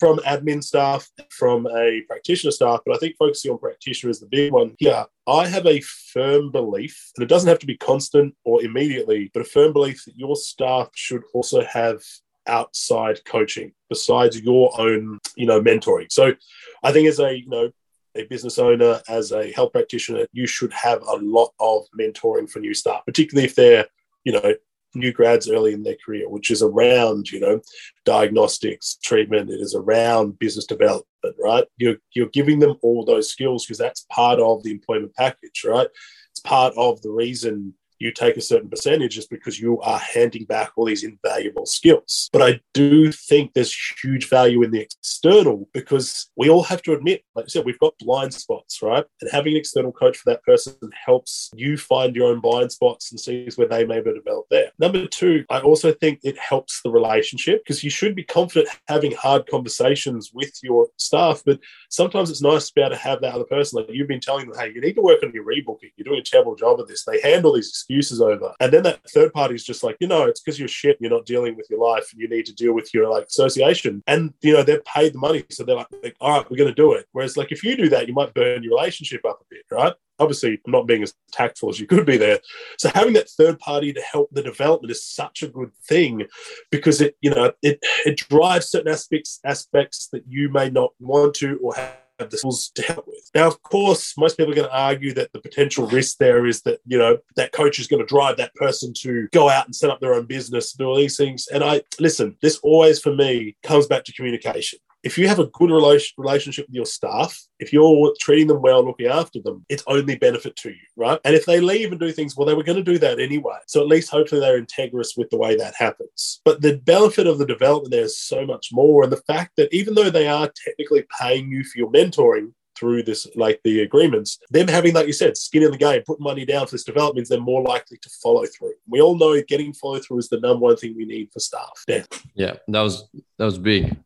From 0.00 0.18
admin 0.20 0.62
staff, 0.62 1.08
from 1.30 1.66
a 1.66 2.02
practitioner 2.08 2.50
staff, 2.50 2.80
but 2.84 2.94
I 2.94 2.98
think 2.98 3.16
focusing 3.18 3.50
on 3.50 3.58
practitioner 3.58 4.10
is 4.10 4.20
the 4.20 4.26
big 4.26 4.52
one 4.52 4.74
here. 4.78 5.04
I 5.26 5.46
have 5.46 5.66
a 5.66 5.80
firm 5.80 6.50
belief, 6.50 7.12
and 7.16 7.22
it 7.22 7.28
doesn't 7.28 7.48
have 7.48 7.60
to 7.60 7.66
be 7.66 7.76
constant 7.76 8.34
or 8.44 8.62
immediately, 8.62 9.30
but 9.32 9.40
a 9.42 9.44
firm 9.44 9.72
belief 9.72 10.04
that 10.06 10.16
your 10.16 10.36
staff 10.36 10.88
should 10.94 11.22
also 11.34 11.62
have 11.64 12.02
outside 12.46 13.24
coaching 13.24 13.72
besides 13.88 14.40
your 14.40 14.78
own, 14.80 15.20
you 15.36 15.46
know, 15.46 15.62
mentoring. 15.62 16.10
So 16.10 16.34
I 16.82 16.92
think 16.92 17.08
as 17.08 17.20
a, 17.20 17.38
you 17.38 17.48
know, 17.48 17.70
a 18.14 18.24
business 18.24 18.58
owner, 18.58 19.00
as 19.08 19.32
a 19.32 19.52
health 19.52 19.72
practitioner, 19.72 20.26
you 20.32 20.46
should 20.46 20.72
have 20.72 21.02
a 21.02 21.16
lot 21.16 21.52
of 21.60 21.84
mentoring 21.98 22.50
for 22.50 22.58
new 22.58 22.74
staff, 22.74 23.04
particularly 23.06 23.46
if 23.46 23.54
they're, 23.54 23.86
you 24.24 24.32
know, 24.32 24.54
new 24.94 25.12
grads 25.12 25.50
early 25.50 25.72
in 25.72 25.82
their 25.82 25.96
career, 26.04 26.28
which 26.28 26.50
is 26.50 26.62
around, 26.62 27.30
you 27.30 27.40
know, 27.40 27.60
diagnostics, 28.04 28.98
treatment, 29.02 29.50
it 29.50 29.60
is 29.60 29.74
around 29.74 30.38
business 30.38 30.66
development, 30.66 31.36
right? 31.42 31.64
You're, 31.78 31.96
you're 32.14 32.28
giving 32.28 32.58
them 32.58 32.76
all 32.82 33.04
those 33.04 33.30
skills 33.30 33.64
because 33.64 33.78
that's 33.78 34.06
part 34.10 34.38
of 34.38 34.62
the 34.62 34.70
employment 34.70 35.14
package, 35.14 35.64
right? 35.64 35.88
It's 36.30 36.40
part 36.40 36.74
of 36.76 37.00
the 37.02 37.10
reason 37.10 37.74
you 38.02 38.12
take 38.12 38.36
a 38.36 38.40
certain 38.40 38.68
percentage 38.68 39.16
is 39.16 39.26
because 39.26 39.60
you 39.60 39.80
are 39.80 39.98
handing 39.98 40.44
back 40.44 40.72
all 40.76 40.84
these 40.84 41.04
invaluable 41.04 41.66
skills. 41.66 42.28
But 42.32 42.42
I 42.42 42.60
do 42.74 43.12
think 43.12 43.52
there's 43.52 43.74
huge 44.02 44.28
value 44.28 44.62
in 44.62 44.72
the 44.72 44.80
external 44.80 45.68
because 45.72 46.30
we 46.36 46.50
all 46.50 46.64
have 46.64 46.82
to 46.82 46.92
admit, 46.92 47.22
like 47.34 47.44
I 47.44 47.48
said, 47.48 47.64
we've 47.64 47.78
got 47.78 47.96
blind 47.98 48.34
spots, 48.34 48.82
right? 48.82 49.04
And 49.20 49.30
having 49.30 49.52
an 49.52 49.60
external 49.60 49.92
coach 49.92 50.16
for 50.18 50.30
that 50.30 50.42
person 50.42 50.74
helps 51.06 51.50
you 51.54 51.76
find 51.76 52.16
your 52.16 52.28
own 52.28 52.40
blind 52.40 52.72
spots 52.72 53.12
and 53.12 53.20
sees 53.20 53.56
where 53.56 53.68
they 53.68 53.84
may 53.84 54.00
be 54.00 54.12
developed 54.12 54.50
there. 54.50 54.70
Number 54.78 55.06
two, 55.06 55.44
I 55.48 55.60
also 55.60 55.92
think 55.92 56.20
it 56.22 56.38
helps 56.38 56.80
the 56.82 56.90
relationship 56.90 57.62
because 57.64 57.84
you 57.84 57.90
should 57.90 58.16
be 58.16 58.24
confident 58.24 58.68
having 58.88 59.12
hard 59.12 59.46
conversations 59.46 60.32
with 60.34 60.52
your 60.62 60.88
staff, 60.96 61.42
but 61.46 61.60
sometimes 61.90 62.30
it's 62.30 62.42
nice 62.42 62.66
to 62.66 62.74
be 62.74 62.80
able 62.80 62.90
to 62.90 62.96
have 62.96 63.20
that 63.20 63.34
other 63.34 63.44
person. 63.44 63.78
Like 63.78 63.90
you've 63.90 64.08
been 64.08 64.20
telling 64.20 64.48
them, 64.48 64.58
hey, 64.58 64.72
you 64.74 64.80
need 64.80 64.94
to 64.94 65.02
work 65.02 65.22
on 65.22 65.32
your 65.32 65.44
rebooking. 65.44 65.92
You're 65.96 66.04
doing 66.04 66.20
a 66.20 66.24
terrible 66.24 66.56
job 66.56 66.80
of 66.80 66.88
this. 66.88 67.04
They 67.04 67.20
handle 67.20 67.52
these 67.52 67.84
excuses 67.92 68.20
over. 68.20 68.54
And 68.60 68.72
then 68.72 68.82
that 68.84 69.00
third 69.10 69.32
party 69.32 69.54
is 69.54 69.64
just 69.64 69.82
like, 69.82 69.96
you 70.00 70.06
know, 70.06 70.24
it's 70.24 70.40
because 70.40 70.58
you're 70.58 70.68
shit. 70.68 70.96
You're 71.00 71.10
not 71.10 71.26
dealing 71.26 71.56
with 71.56 71.66
your 71.68 71.80
life 71.80 72.08
and 72.12 72.20
you 72.20 72.28
need 72.28 72.46
to 72.46 72.54
deal 72.54 72.72
with 72.72 72.92
your 72.94 73.08
like 73.08 73.26
association. 73.26 74.02
And, 74.06 74.32
you 74.40 74.52
know, 74.52 74.62
they're 74.62 74.82
paid 74.82 75.14
the 75.14 75.18
money. 75.18 75.44
So 75.50 75.64
they're 75.64 75.76
like, 75.76 75.88
like 76.02 76.16
all 76.20 76.38
right, 76.38 76.50
we're 76.50 76.56
going 76.56 76.70
to 76.70 76.74
do 76.74 76.92
it. 76.92 77.06
Whereas 77.12 77.36
like 77.36 77.52
if 77.52 77.62
you 77.62 77.76
do 77.76 77.88
that, 77.90 78.08
you 78.08 78.14
might 78.14 78.34
burn 78.34 78.62
your 78.62 78.76
relationship 78.76 79.24
up 79.24 79.40
a 79.40 79.44
bit, 79.50 79.64
right? 79.70 79.94
obviously 80.18 80.60
I'm 80.64 80.70
not 80.70 80.86
being 80.86 81.02
as 81.02 81.14
tactful 81.32 81.70
as 81.70 81.80
you 81.80 81.86
could 81.86 82.06
be 82.06 82.16
there. 82.16 82.38
So 82.78 82.90
having 82.94 83.14
that 83.14 83.28
third 83.30 83.58
party 83.58 83.92
to 83.92 84.00
help 84.00 84.28
the 84.30 84.42
development 84.42 84.92
is 84.92 85.04
such 85.04 85.42
a 85.42 85.48
good 85.48 85.72
thing 85.88 86.26
because 86.70 87.00
it, 87.00 87.16
you 87.22 87.30
know, 87.30 87.52
it 87.62 87.80
it 88.06 88.18
drives 88.18 88.68
certain 88.68 88.92
aspects 88.92 89.40
aspects 89.44 90.08
that 90.12 90.22
you 90.28 90.48
may 90.48 90.70
not 90.70 90.92
want 91.00 91.34
to 91.36 91.58
or 91.60 91.74
have 91.74 91.96
the 92.30 92.38
tools 92.38 92.70
to 92.74 92.82
help 92.82 93.06
with. 93.06 93.30
Now, 93.34 93.46
of 93.46 93.62
course, 93.62 94.14
most 94.16 94.36
people 94.36 94.52
are 94.52 94.56
going 94.56 94.68
to 94.68 94.76
argue 94.76 95.12
that 95.14 95.32
the 95.32 95.40
potential 95.40 95.86
risk 95.86 96.18
there 96.18 96.46
is 96.46 96.62
that, 96.62 96.80
you 96.86 96.98
know, 96.98 97.18
that 97.36 97.52
coach 97.52 97.78
is 97.78 97.86
going 97.86 98.00
to 98.00 98.06
drive 98.06 98.36
that 98.36 98.54
person 98.54 98.92
to 98.98 99.28
go 99.32 99.48
out 99.48 99.66
and 99.66 99.74
set 99.74 99.90
up 99.90 100.00
their 100.00 100.14
own 100.14 100.26
business, 100.26 100.72
do 100.72 100.84
all 100.84 100.96
these 100.96 101.16
things. 101.16 101.48
And 101.48 101.62
I 101.64 101.82
listen, 101.98 102.36
this 102.42 102.58
always 102.58 103.00
for 103.00 103.14
me 103.14 103.56
comes 103.62 103.86
back 103.86 104.04
to 104.04 104.12
communication 104.12 104.78
if 105.02 105.18
you 105.18 105.26
have 105.28 105.38
a 105.38 105.46
good 105.46 105.70
relationship 105.70 106.66
with 106.66 106.74
your 106.74 106.86
staff, 106.86 107.40
if 107.58 107.72
you're 107.72 108.12
treating 108.20 108.46
them 108.46 108.62
well, 108.62 108.84
looking 108.84 109.06
after 109.06 109.40
them, 109.40 109.64
it's 109.68 109.82
only 109.86 110.16
benefit 110.16 110.54
to 110.56 110.70
you, 110.70 110.76
right? 110.96 111.18
And 111.24 111.34
if 111.34 111.44
they 111.44 111.60
leave 111.60 111.90
and 111.90 112.00
do 112.00 112.12
things, 112.12 112.36
well, 112.36 112.46
they 112.46 112.54
were 112.54 112.62
going 112.62 112.82
to 112.82 112.92
do 112.92 112.98
that 112.98 113.18
anyway. 113.18 113.58
So 113.66 113.80
at 113.80 113.88
least 113.88 114.10
hopefully 114.10 114.40
they're 114.40 114.62
integrous 114.62 115.16
with 115.16 115.30
the 115.30 115.38
way 115.38 115.56
that 115.56 115.74
happens. 115.76 116.40
But 116.44 116.62
the 116.62 116.78
benefit 116.78 117.26
of 117.26 117.38
the 117.38 117.46
development 117.46 117.92
there 117.92 118.04
is 118.04 118.18
so 118.18 118.46
much 118.46 118.68
more. 118.72 119.02
And 119.02 119.12
the 119.12 119.22
fact 119.26 119.52
that 119.56 119.72
even 119.74 119.94
though 119.94 120.10
they 120.10 120.28
are 120.28 120.50
technically 120.64 121.04
paying 121.20 121.50
you 121.50 121.64
for 121.64 121.78
your 121.78 121.90
mentoring, 121.90 122.52
through 122.82 123.04
this, 123.04 123.28
like 123.36 123.60
the 123.62 123.82
agreements, 123.82 124.40
them 124.50 124.66
having, 124.66 124.92
like 124.92 125.06
you 125.06 125.12
said, 125.12 125.36
skin 125.36 125.62
in 125.62 125.70
the 125.70 125.78
game, 125.78 126.02
put 126.04 126.18
money 126.18 126.44
down 126.44 126.66
for 126.66 126.72
this 126.72 126.82
development 126.82 127.28
they're 127.28 127.40
more 127.40 127.62
likely 127.62 127.96
to 127.98 128.10
follow 128.20 128.44
through. 128.46 128.74
We 128.88 129.00
all 129.00 129.16
know 129.16 129.40
getting 129.46 129.72
follow 129.72 130.00
through 130.00 130.18
is 130.18 130.28
the 130.28 130.40
number 130.40 130.58
one 130.58 130.76
thing 130.76 130.96
we 130.96 131.04
need 131.04 131.30
for 131.32 131.38
staff. 131.38 131.84
Yeah, 131.86 132.02
yeah, 132.34 132.54
that 132.66 132.80
was 132.80 133.08
that 133.38 133.44
was 133.44 133.58
big. 133.58 133.96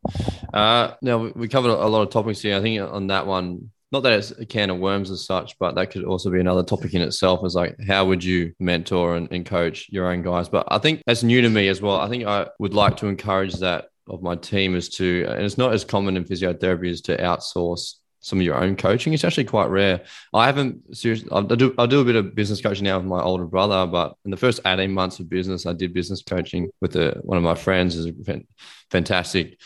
Uh, 0.53 0.93
now 1.01 1.31
we 1.35 1.49
covered 1.49 1.71
a 1.71 1.87
lot 1.87 2.03
of 2.03 2.11
topics 2.11 2.43
here. 2.43 2.55
I 2.55 2.61
think 2.61 2.83
on 2.83 3.07
that 3.07 3.27
one, 3.27 3.71
not 3.93 4.03
that 4.03 4.13
it's 4.13 4.33
a 4.33 4.45
can 4.45 4.69
of 4.69 4.79
worms 4.79 5.11
as 5.11 5.25
such, 5.25 5.59
but 5.59 5.75
that 5.77 5.91
could 5.91 6.05
also 6.05 6.31
be 6.31 6.41
another 6.41 6.63
topic 6.63 6.93
in 6.93 7.01
itself. 7.01 7.47
Is 7.47 7.55
like 7.55 7.77
how 7.89 8.05
would 8.05 8.23
you 8.23 8.53
mentor 8.61 9.17
and, 9.17 9.33
and 9.33 9.47
coach 9.47 9.87
your 9.89 10.13
own 10.13 10.21
guys? 10.21 10.51
But 10.51 10.67
I 10.69 10.77
think 10.77 11.03
that's 11.07 11.23
new 11.23 11.41
to 11.41 11.49
me 11.49 11.69
as 11.69 11.81
well. 11.81 11.99
I 11.99 12.11
think 12.11 12.27
I 12.27 12.49
would 12.59 12.75
like 12.75 12.99
to 12.99 13.07
encourage 13.07 13.55
that 13.55 13.87
of 14.09 14.23
my 14.23 14.37
team 14.37 14.77
is 14.77 14.89
to, 14.91 15.27
and 15.29 15.45
it's 15.45 15.59
not 15.59 15.73
as 15.73 15.85
common 15.85 16.17
in 16.17 16.25
physiotherapy 16.25 16.89
is 16.89 17.01
to 17.03 17.17
outsource 17.17 17.95
some 18.27 18.41
of 18.41 18.45
your 18.45 18.57
own 18.57 18.75
coaching. 18.75 19.13
It's 19.13 19.23
actually 19.23 19.45
quite 19.45 19.71
rare. 19.71 20.03
I 20.35 20.47
haven't 20.47 20.97
seriously. 20.97 21.29
I 21.31 21.43
do. 21.43 21.73
I 21.79 21.87
do 21.87 22.01
a 22.01 22.05
bit 22.05 22.17
of 22.17 22.35
business 22.35 22.61
coaching 22.61 22.85
now 22.85 22.99
with 22.99 23.07
my 23.07 23.23
older 23.23 23.47
brother, 23.47 23.87
but 23.87 24.17
in 24.25 24.33
the 24.33 24.37
first 24.37 24.61
eighteen 24.67 24.93
months 24.93 25.21
of 25.21 25.31
business, 25.31 25.65
I 25.65 25.73
did 25.73 25.95
business 25.95 26.23
coaching 26.23 26.69
with 26.81 26.97
a, 26.97 27.21
one 27.23 27.39
of 27.39 27.45
my 27.45 27.55
friends, 27.55 27.95
is 27.95 28.07
a 28.07 28.43
fantastic 28.91 29.61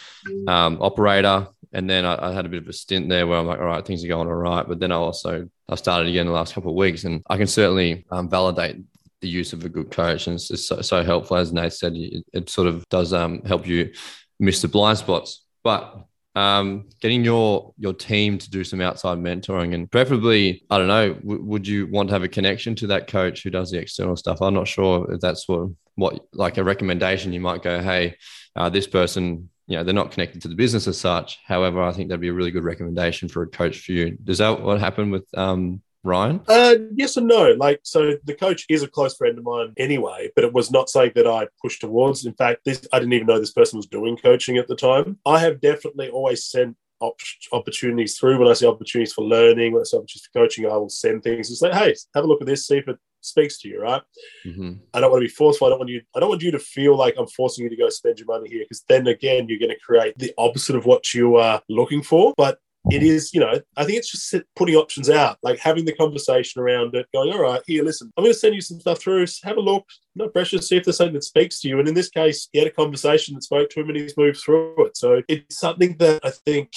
um, 0.47 0.77
operator. 0.83 1.49
And 1.73 1.89
then 1.89 2.05
I, 2.05 2.31
I, 2.31 2.33
had 2.33 2.47
a 2.47 2.49
bit 2.49 2.63
of 2.63 2.69
a 2.69 2.73
stint 2.73 3.09
there 3.09 3.29
where 3.29 3.39
I'm 3.39 3.47
like, 3.47 3.61
all 3.61 3.67
right, 3.67 3.87
things 3.87 4.05
are 4.05 4.09
going 4.09 4.27
all 4.27 4.35
right. 4.35 4.67
But 4.67 4.81
then 4.81 4.91
I 4.91 4.97
also 4.97 5.49
I 5.69 5.77
started 5.77 6.09
again 6.09 6.27
the 6.27 6.33
last 6.33 6.53
couple 6.53 6.71
of 6.71 6.77
weeks, 6.77 7.05
and 7.05 7.23
I 7.31 7.39
can 7.39 7.47
certainly 7.47 8.05
um, 8.11 8.29
validate 8.29 8.77
the 9.23 9.29
use 9.29 9.55
of 9.55 9.65
a 9.65 9.71
good 9.71 9.91
coach, 9.91 10.27
and 10.27 10.35
it's 10.35 10.49
just 10.49 10.69
so, 10.69 10.83
so 10.83 11.03
helpful. 11.03 11.39
As 11.39 11.53
Nate 11.53 11.73
said, 11.73 11.95
it, 11.95 12.25
it 12.35 12.51
sort 12.51 12.69
of 12.69 12.87
does 12.91 13.15
um, 13.15 13.43
help 13.43 13.67
you 13.67 13.93
miss 14.39 14.61
the 14.61 14.69
blind 14.69 14.99
spots. 14.99 15.45
But 15.65 16.05
um, 16.37 16.89
getting 17.01 17.25
your 17.25 17.75
your 17.77 17.93
team 17.93 18.39
to 18.39 18.51
do 18.51 18.63
some 18.63 18.81
outside 18.81 19.19
mentoring 19.19 19.75
and 19.75 19.91
preferably 19.91 20.65
i 20.71 20.79
don't 20.79 20.87
know 20.87 21.15
w- 21.15 21.43
would 21.43 21.67
you 21.67 21.89
want 21.89 22.09
to 22.09 22.15
have 22.15 22.23
a 22.23 22.29
connection 22.29 22.75
to 22.77 22.87
that 22.87 23.09
coach 23.09 23.43
who 23.43 23.51
does 23.51 23.71
the 23.71 23.79
external 23.79 24.17
stuff? 24.17 24.41
I'm 24.41 24.55
not 24.55 24.69
sure 24.69 25.13
if 25.13 25.21
that's 25.21 25.49
what 25.49 25.71
what 25.97 26.21
like 26.33 26.57
a 26.57 26.65
recommendation 26.65 27.33
you 27.33 27.41
might 27.41 27.63
go 27.63 27.81
hey 27.81 28.17
uh, 28.55 28.69
this 28.69 28.87
person 28.87 29.51
you 29.67 29.77
know 29.77 29.85
they're 29.85 29.95
not 29.95 30.13
connected 30.13 30.43
to 30.43 30.49
the 30.49 30.55
business 30.55 30.87
as 30.87 30.99
such. 30.99 31.39
However 31.45 31.83
i 31.83 31.93
think 31.93 32.09
that'd 32.09 32.21
be 32.21 32.29
a 32.29 32.33
really 32.33 32.51
good 32.53 32.65
recommendation 32.65 33.29
for 33.29 33.43
a 33.43 33.49
coach 33.49 33.81
for 33.81 33.93
you. 33.93 34.17
Does 34.23 34.39
that 34.39 34.61
what 34.63 34.79
happened 34.79 35.11
with 35.13 35.27
um 35.37 35.83
Ryan? 36.03 36.41
Uh, 36.49 36.77
yes 36.95 37.17
and 37.17 37.29
no. 37.29 37.53
Like, 37.53 37.81
so 37.83 38.17
the 38.25 38.35
coach 38.35 38.65
is 38.69 38.83
a 38.83 38.89
close 38.89 39.17
friend 39.17 39.37
of 39.37 39.45
mine 39.45 39.73
anyway, 39.77 40.31
but 40.35 40.45
it 40.45 40.53
was 40.53 40.71
not 40.71 40.89
something 40.89 41.13
that 41.15 41.27
I 41.27 41.49
pushed 41.61 41.83
towards. 41.83 42.25
In 42.25 42.33
fact, 42.35 42.65
this 42.65 42.87
I 42.93 42.99
didn't 42.99 43.13
even 43.13 43.27
know 43.27 43.39
this 43.39 43.53
person 43.53 43.77
was 43.77 43.87
doing 43.87 44.17
coaching 44.17 44.57
at 44.57 44.67
the 44.67 44.77
time. 44.77 45.19
I 45.27 45.39
have 45.41 45.61
definitely 45.61 46.09
always 46.09 46.45
sent 46.45 46.77
op- 47.01 47.21
opportunities 47.53 48.19
through. 48.19 48.39
When 48.39 48.49
I 48.49 48.55
see 48.55 48.67
opportunities 48.67 49.13
for 49.13 49.25
learning, 49.25 49.73
when 49.73 49.83
I 49.83 49.85
see 49.85 49.97
opportunities 49.97 50.29
for 50.33 50.41
coaching, 50.41 50.67
I 50.67 50.77
will 50.77 50.89
send 50.89 51.23
things 51.23 51.49
and 51.51 51.59
say, 51.59 51.71
"Hey, 51.71 51.95
have 52.15 52.25
a 52.25 52.27
look 52.27 52.41
at 52.41 52.47
this, 52.47 52.67
see 52.67 52.79
if 52.79 52.89
it 52.89 52.97
speaks 53.21 53.59
to 53.61 53.69
you." 53.69 53.83
Right? 53.83 54.03
Mm-hmm. 54.47 54.73
I 54.95 55.01
don't 55.01 55.11
want 55.11 55.21
to 55.23 55.29
be 55.29 55.33
forceful. 55.33 55.67
I 55.67 55.71
don't 55.71 55.81
want 55.81 55.91
you. 55.91 56.01
I 56.17 56.21
don't 56.21 56.31
want 56.31 56.43
you 56.43 56.51
to 56.53 56.59
feel 56.59 56.97
like 56.97 57.15
I'm 57.19 57.27
forcing 57.27 57.65
you 57.65 57.71
to 57.71 57.77
go 57.77 57.91
spend 57.91 58.19
your 58.19 58.27
money 58.27 58.49
here, 58.49 58.65
because 58.65 58.85
then 58.89 59.07
again, 59.07 59.49
you're 59.49 59.59
going 59.59 59.71
to 59.71 59.79
create 59.79 60.19
the 60.19 60.33
opposite 60.39 60.77
of 60.77 60.87
what 60.87 61.13
you 61.13 61.37
are 61.37 61.61
looking 61.69 62.03
for. 62.03 62.33
But 62.37 62.59
it 62.93 63.03
is, 63.03 63.33
you 63.33 63.41
know, 63.41 63.61
I 63.77 63.85
think 63.85 63.99
it's 63.99 64.11
just 64.11 64.35
putting 64.57 64.75
options 64.75 65.09
out, 65.09 65.39
like 65.43 65.59
having 65.59 65.85
the 65.85 65.95
conversation 65.95 66.61
around 66.61 66.95
it, 66.95 67.07
going, 67.13 67.33
all 67.33 67.41
right, 67.41 67.63
here, 67.67 67.85
listen, 67.85 68.13
I'm 68.17 68.25
going 68.25 68.33
to 68.33 68.39
send 68.39 68.55
you 68.55 68.61
some 68.61 68.81
stuff 68.81 69.01
through. 69.01 69.27
Have 69.45 69.57
a 69.57 69.61
look. 69.61 69.87
No 70.15 70.29
pressure. 70.29 70.59
See 70.59 70.77
if 70.77 70.85
there's 70.85 70.97
something 70.97 71.15
that 71.15 71.25
speaks 71.25 71.61
to 71.61 71.69
you. 71.69 71.79
And 71.79 71.89
in 71.89 71.95
this 71.95 72.11
case, 72.11 72.49
he 72.53 72.59
had 72.59 72.69
a 72.69 72.73
conversation 72.73 73.35
that 73.35 73.43
spoke 73.43 73.71
to 73.71 73.81
him 73.81 73.89
and 73.89 73.99
he's 73.99 74.17
moved 74.17 74.39
through 74.39 74.87
it. 74.87 74.97
So 74.97 75.23
it's 75.29 75.59
something 75.59 75.97
that 75.99 76.21
I 76.25 76.31
think, 76.31 76.73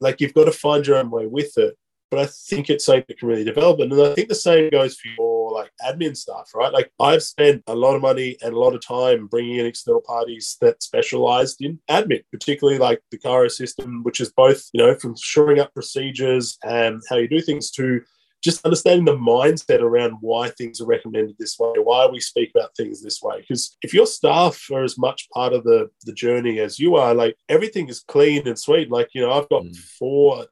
like, 0.00 0.20
you've 0.20 0.34
got 0.34 0.44
to 0.44 0.52
find 0.52 0.86
your 0.86 0.96
own 0.96 1.10
way 1.10 1.26
with 1.26 1.56
it 1.58 1.76
but 2.10 2.20
I 2.20 2.26
think 2.26 2.70
it's 2.70 2.86
something 2.86 3.04
that 3.08 3.18
can 3.18 3.28
really 3.28 3.44
develop. 3.44 3.80
And 3.80 3.92
I 3.92 4.14
think 4.14 4.28
the 4.28 4.34
same 4.34 4.70
goes 4.70 4.96
for 4.96 5.08
your 5.08 5.18
like 5.52 5.70
admin 5.86 6.16
stuff, 6.16 6.50
right? 6.54 6.72
Like 6.72 6.90
I've 7.00 7.22
spent 7.22 7.62
a 7.66 7.74
lot 7.74 7.94
of 7.94 8.02
money 8.02 8.36
and 8.42 8.54
a 8.54 8.58
lot 8.58 8.74
of 8.74 8.86
time 8.86 9.26
bringing 9.26 9.56
in 9.56 9.66
external 9.66 10.00
parties 10.00 10.56
that 10.60 10.82
specialized 10.82 11.60
in 11.60 11.78
admin, 11.90 12.22
particularly 12.30 12.78
like 12.78 13.00
the 13.10 13.18
Caro 13.18 13.48
system, 13.48 14.02
which 14.02 14.20
is 14.20 14.30
both, 14.30 14.68
you 14.72 14.84
know, 14.84 14.94
from 14.94 15.14
shoring 15.16 15.60
up 15.60 15.72
procedures 15.74 16.58
and 16.64 17.02
how 17.08 17.16
you 17.16 17.28
do 17.28 17.40
things 17.40 17.70
to 17.72 18.00
just 18.42 18.64
understanding 18.64 19.04
the 19.04 19.16
mindset 19.16 19.80
around 19.80 20.12
why 20.20 20.48
things 20.50 20.80
are 20.80 20.86
recommended 20.86 21.36
this 21.38 21.58
way, 21.58 21.72
why 21.82 22.06
we 22.06 22.20
speak 22.20 22.50
about 22.54 22.74
things 22.76 23.02
this 23.02 23.20
way. 23.20 23.40
Because 23.40 23.76
if 23.82 23.92
your 23.92 24.06
staff 24.06 24.62
are 24.72 24.84
as 24.84 24.96
much 24.96 25.28
part 25.30 25.52
of 25.52 25.64
the, 25.64 25.90
the 26.04 26.12
journey 26.12 26.60
as 26.60 26.78
you 26.78 26.94
are, 26.94 27.14
like 27.14 27.36
everything 27.48 27.88
is 27.88 28.00
clean 28.00 28.46
and 28.46 28.58
sweet. 28.58 28.90
Like, 28.90 29.08
you 29.12 29.22
know, 29.22 29.32
I've 29.32 29.48
got 29.48 29.64
mm. 29.64 29.76
four 29.76 30.46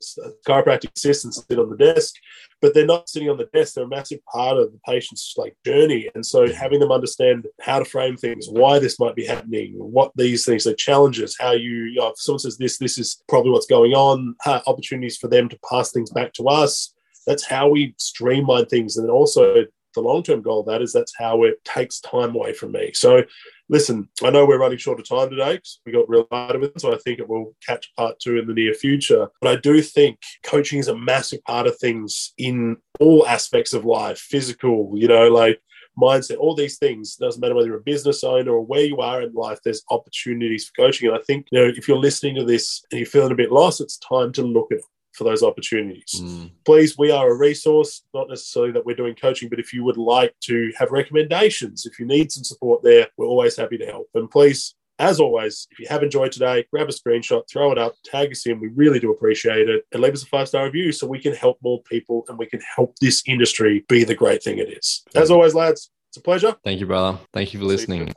chiropractic 0.46 0.96
assistants 0.96 1.44
sitting 1.48 1.62
on 1.62 1.70
the 1.70 1.76
desk, 1.76 2.14
but 2.60 2.74
they're 2.74 2.86
not 2.86 3.08
sitting 3.08 3.30
on 3.30 3.36
the 3.36 3.48
desk. 3.52 3.74
They're 3.74 3.84
a 3.84 3.88
massive 3.88 4.24
part 4.24 4.56
of 4.56 4.72
the 4.72 4.80
patient's 4.84 5.34
like 5.36 5.56
journey. 5.64 6.10
And 6.14 6.26
so 6.26 6.52
having 6.52 6.80
them 6.80 6.90
understand 6.90 7.46
how 7.60 7.78
to 7.78 7.84
frame 7.84 8.16
things, 8.16 8.48
why 8.48 8.80
this 8.80 8.98
might 8.98 9.14
be 9.14 9.26
happening, 9.26 9.74
what 9.76 10.10
these 10.16 10.44
things 10.44 10.66
are 10.66 10.74
challenges, 10.74 11.36
how 11.38 11.52
you, 11.52 11.84
you 11.84 12.00
know, 12.00 12.08
if 12.08 12.18
someone 12.18 12.40
says 12.40 12.58
this, 12.58 12.78
this 12.78 12.98
is 12.98 13.22
probably 13.28 13.52
what's 13.52 13.66
going 13.66 13.92
on, 13.92 14.34
opportunities 14.66 15.16
for 15.16 15.28
them 15.28 15.48
to 15.48 15.58
pass 15.70 15.92
things 15.92 16.10
back 16.10 16.32
to 16.32 16.48
us 16.48 16.94
that's 17.26 17.44
how 17.44 17.68
we 17.68 17.94
streamline 17.98 18.66
things. 18.66 18.96
And 18.96 19.10
also 19.10 19.64
the 19.94 20.00
long-term 20.00 20.42
goal 20.42 20.60
of 20.60 20.66
that 20.66 20.82
is 20.82 20.92
that's 20.92 21.14
how 21.18 21.42
it 21.42 21.64
takes 21.64 22.00
time 22.00 22.34
away 22.34 22.52
from 22.52 22.72
me. 22.72 22.92
So 22.94 23.22
listen, 23.68 24.08
I 24.22 24.30
know 24.30 24.46
we're 24.46 24.60
running 24.60 24.78
short 24.78 25.00
of 25.00 25.08
time 25.08 25.30
today 25.30 25.60
we 25.84 25.92
got 25.92 26.08
real 26.08 26.26
it. 26.30 26.80
So 26.80 26.94
I 26.94 26.98
think 26.98 27.18
it 27.18 27.28
will 27.28 27.56
catch 27.66 27.92
part 27.96 28.18
two 28.20 28.38
in 28.38 28.46
the 28.46 28.54
near 28.54 28.74
future. 28.74 29.28
But 29.40 29.50
I 29.50 29.60
do 29.60 29.82
think 29.82 30.18
coaching 30.44 30.78
is 30.78 30.88
a 30.88 30.96
massive 30.96 31.42
part 31.44 31.66
of 31.66 31.78
things 31.78 32.32
in 32.38 32.76
all 33.00 33.26
aspects 33.26 33.72
of 33.72 33.84
life, 33.84 34.18
physical, 34.18 34.92
you 34.94 35.08
know, 35.08 35.28
like 35.28 35.60
mindset, 35.98 36.38
all 36.38 36.54
these 36.54 36.78
things. 36.78 37.16
It 37.18 37.24
doesn't 37.24 37.40
matter 37.40 37.54
whether 37.54 37.68
you're 37.68 37.78
a 37.78 37.82
business 37.82 38.22
owner 38.22 38.52
or 38.52 38.64
where 38.64 38.84
you 38.84 38.98
are 38.98 39.22
in 39.22 39.32
life, 39.32 39.58
there's 39.64 39.82
opportunities 39.90 40.66
for 40.66 40.84
coaching. 40.84 41.08
And 41.08 41.16
I 41.16 41.22
think, 41.26 41.46
you 41.50 41.58
know, 41.58 41.72
if 41.74 41.88
you're 41.88 41.98
listening 41.98 42.36
to 42.36 42.44
this 42.44 42.84
and 42.90 43.00
you're 43.00 43.06
feeling 43.06 43.32
a 43.32 43.36
bit 43.36 43.52
lost, 43.52 43.80
it's 43.80 43.98
time 43.98 44.32
to 44.32 44.42
look 44.42 44.70
at 44.72 44.80
for 45.16 45.24
those 45.24 45.42
opportunities. 45.42 46.20
Mm. 46.20 46.50
Please, 46.64 46.96
we 46.98 47.10
are 47.10 47.30
a 47.30 47.36
resource, 47.36 48.02
not 48.14 48.28
necessarily 48.28 48.72
that 48.72 48.84
we're 48.84 48.96
doing 48.96 49.14
coaching, 49.14 49.48
but 49.48 49.58
if 49.58 49.72
you 49.72 49.82
would 49.84 49.96
like 49.96 50.34
to 50.42 50.72
have 50.78 50.90
recommendations, 50.90 51.86
if 51.86 51.98
you 51.98 52.06
need 52.06 52.30
some 52.30 52.44
support 52.44 52.82
there, 52.82 53.08
we're 53.16 53.26
always 53.26 53.56
happy 53.56 53.78
to 53.78 53.86
help. 53.86 54.08
And 54.14 54.30
please, 54.30 54.74
as 54.98 55.20
always, 55.20 55.66
if 55.70 55.78
you 55.78 55.86
have 55.88 56.02
enjoyed 56.02 56.32
today, 56.32 56.64
grab 56.70 56.88
a 56.88 56.92
screenshot, 56.92 57.48
throw 57.48 57.72
it 57.72 57.78
up, 57.78 57.94
tag 58.04 58.30
us 58.30 58.46
in. 58.46 58.60
We 58.60 58.68
really 58.68 58.98
do 58.98 59.10
appreciate 59.10 59.68
it. 59.68 59.84
And 59.92 60.02
leave 60.02 60.14
us 60.14 60.22
a 60.22 60.26
five 60.26 60.48
star 60.48 60.64
review 60.64 60.92
so 60.92 61.06
we 61.06 61.20
can 61.20 61.34
help 61.34 61.58
more 61.62 61.82
people 61.82 62.24
and 62.28 62.38
we 62.38 62.46
can 62.46 62.60
help 62.74 62.94
this 63.00 63.22
industry 63.26 63.84
be 63.88 64.04
the 64.04 64.14
great 64.14 64.42
thing 64.42 64.58
it 64.58 64.68
is. 64.68 65.04
As 65.14 65.30
always, 65.30 65.54
lads, 65.54 65.90
it's 66.10 66.16
a 66.18 66.22
pleasure. 66.22 66.56
Thank 66.64 66.80
you, 66.80 66.86
brother. 66.86 67.18
Thank 67.32 67.52
you 67.52 67.60
for 67.60 67.66
listening. 67.66 68.14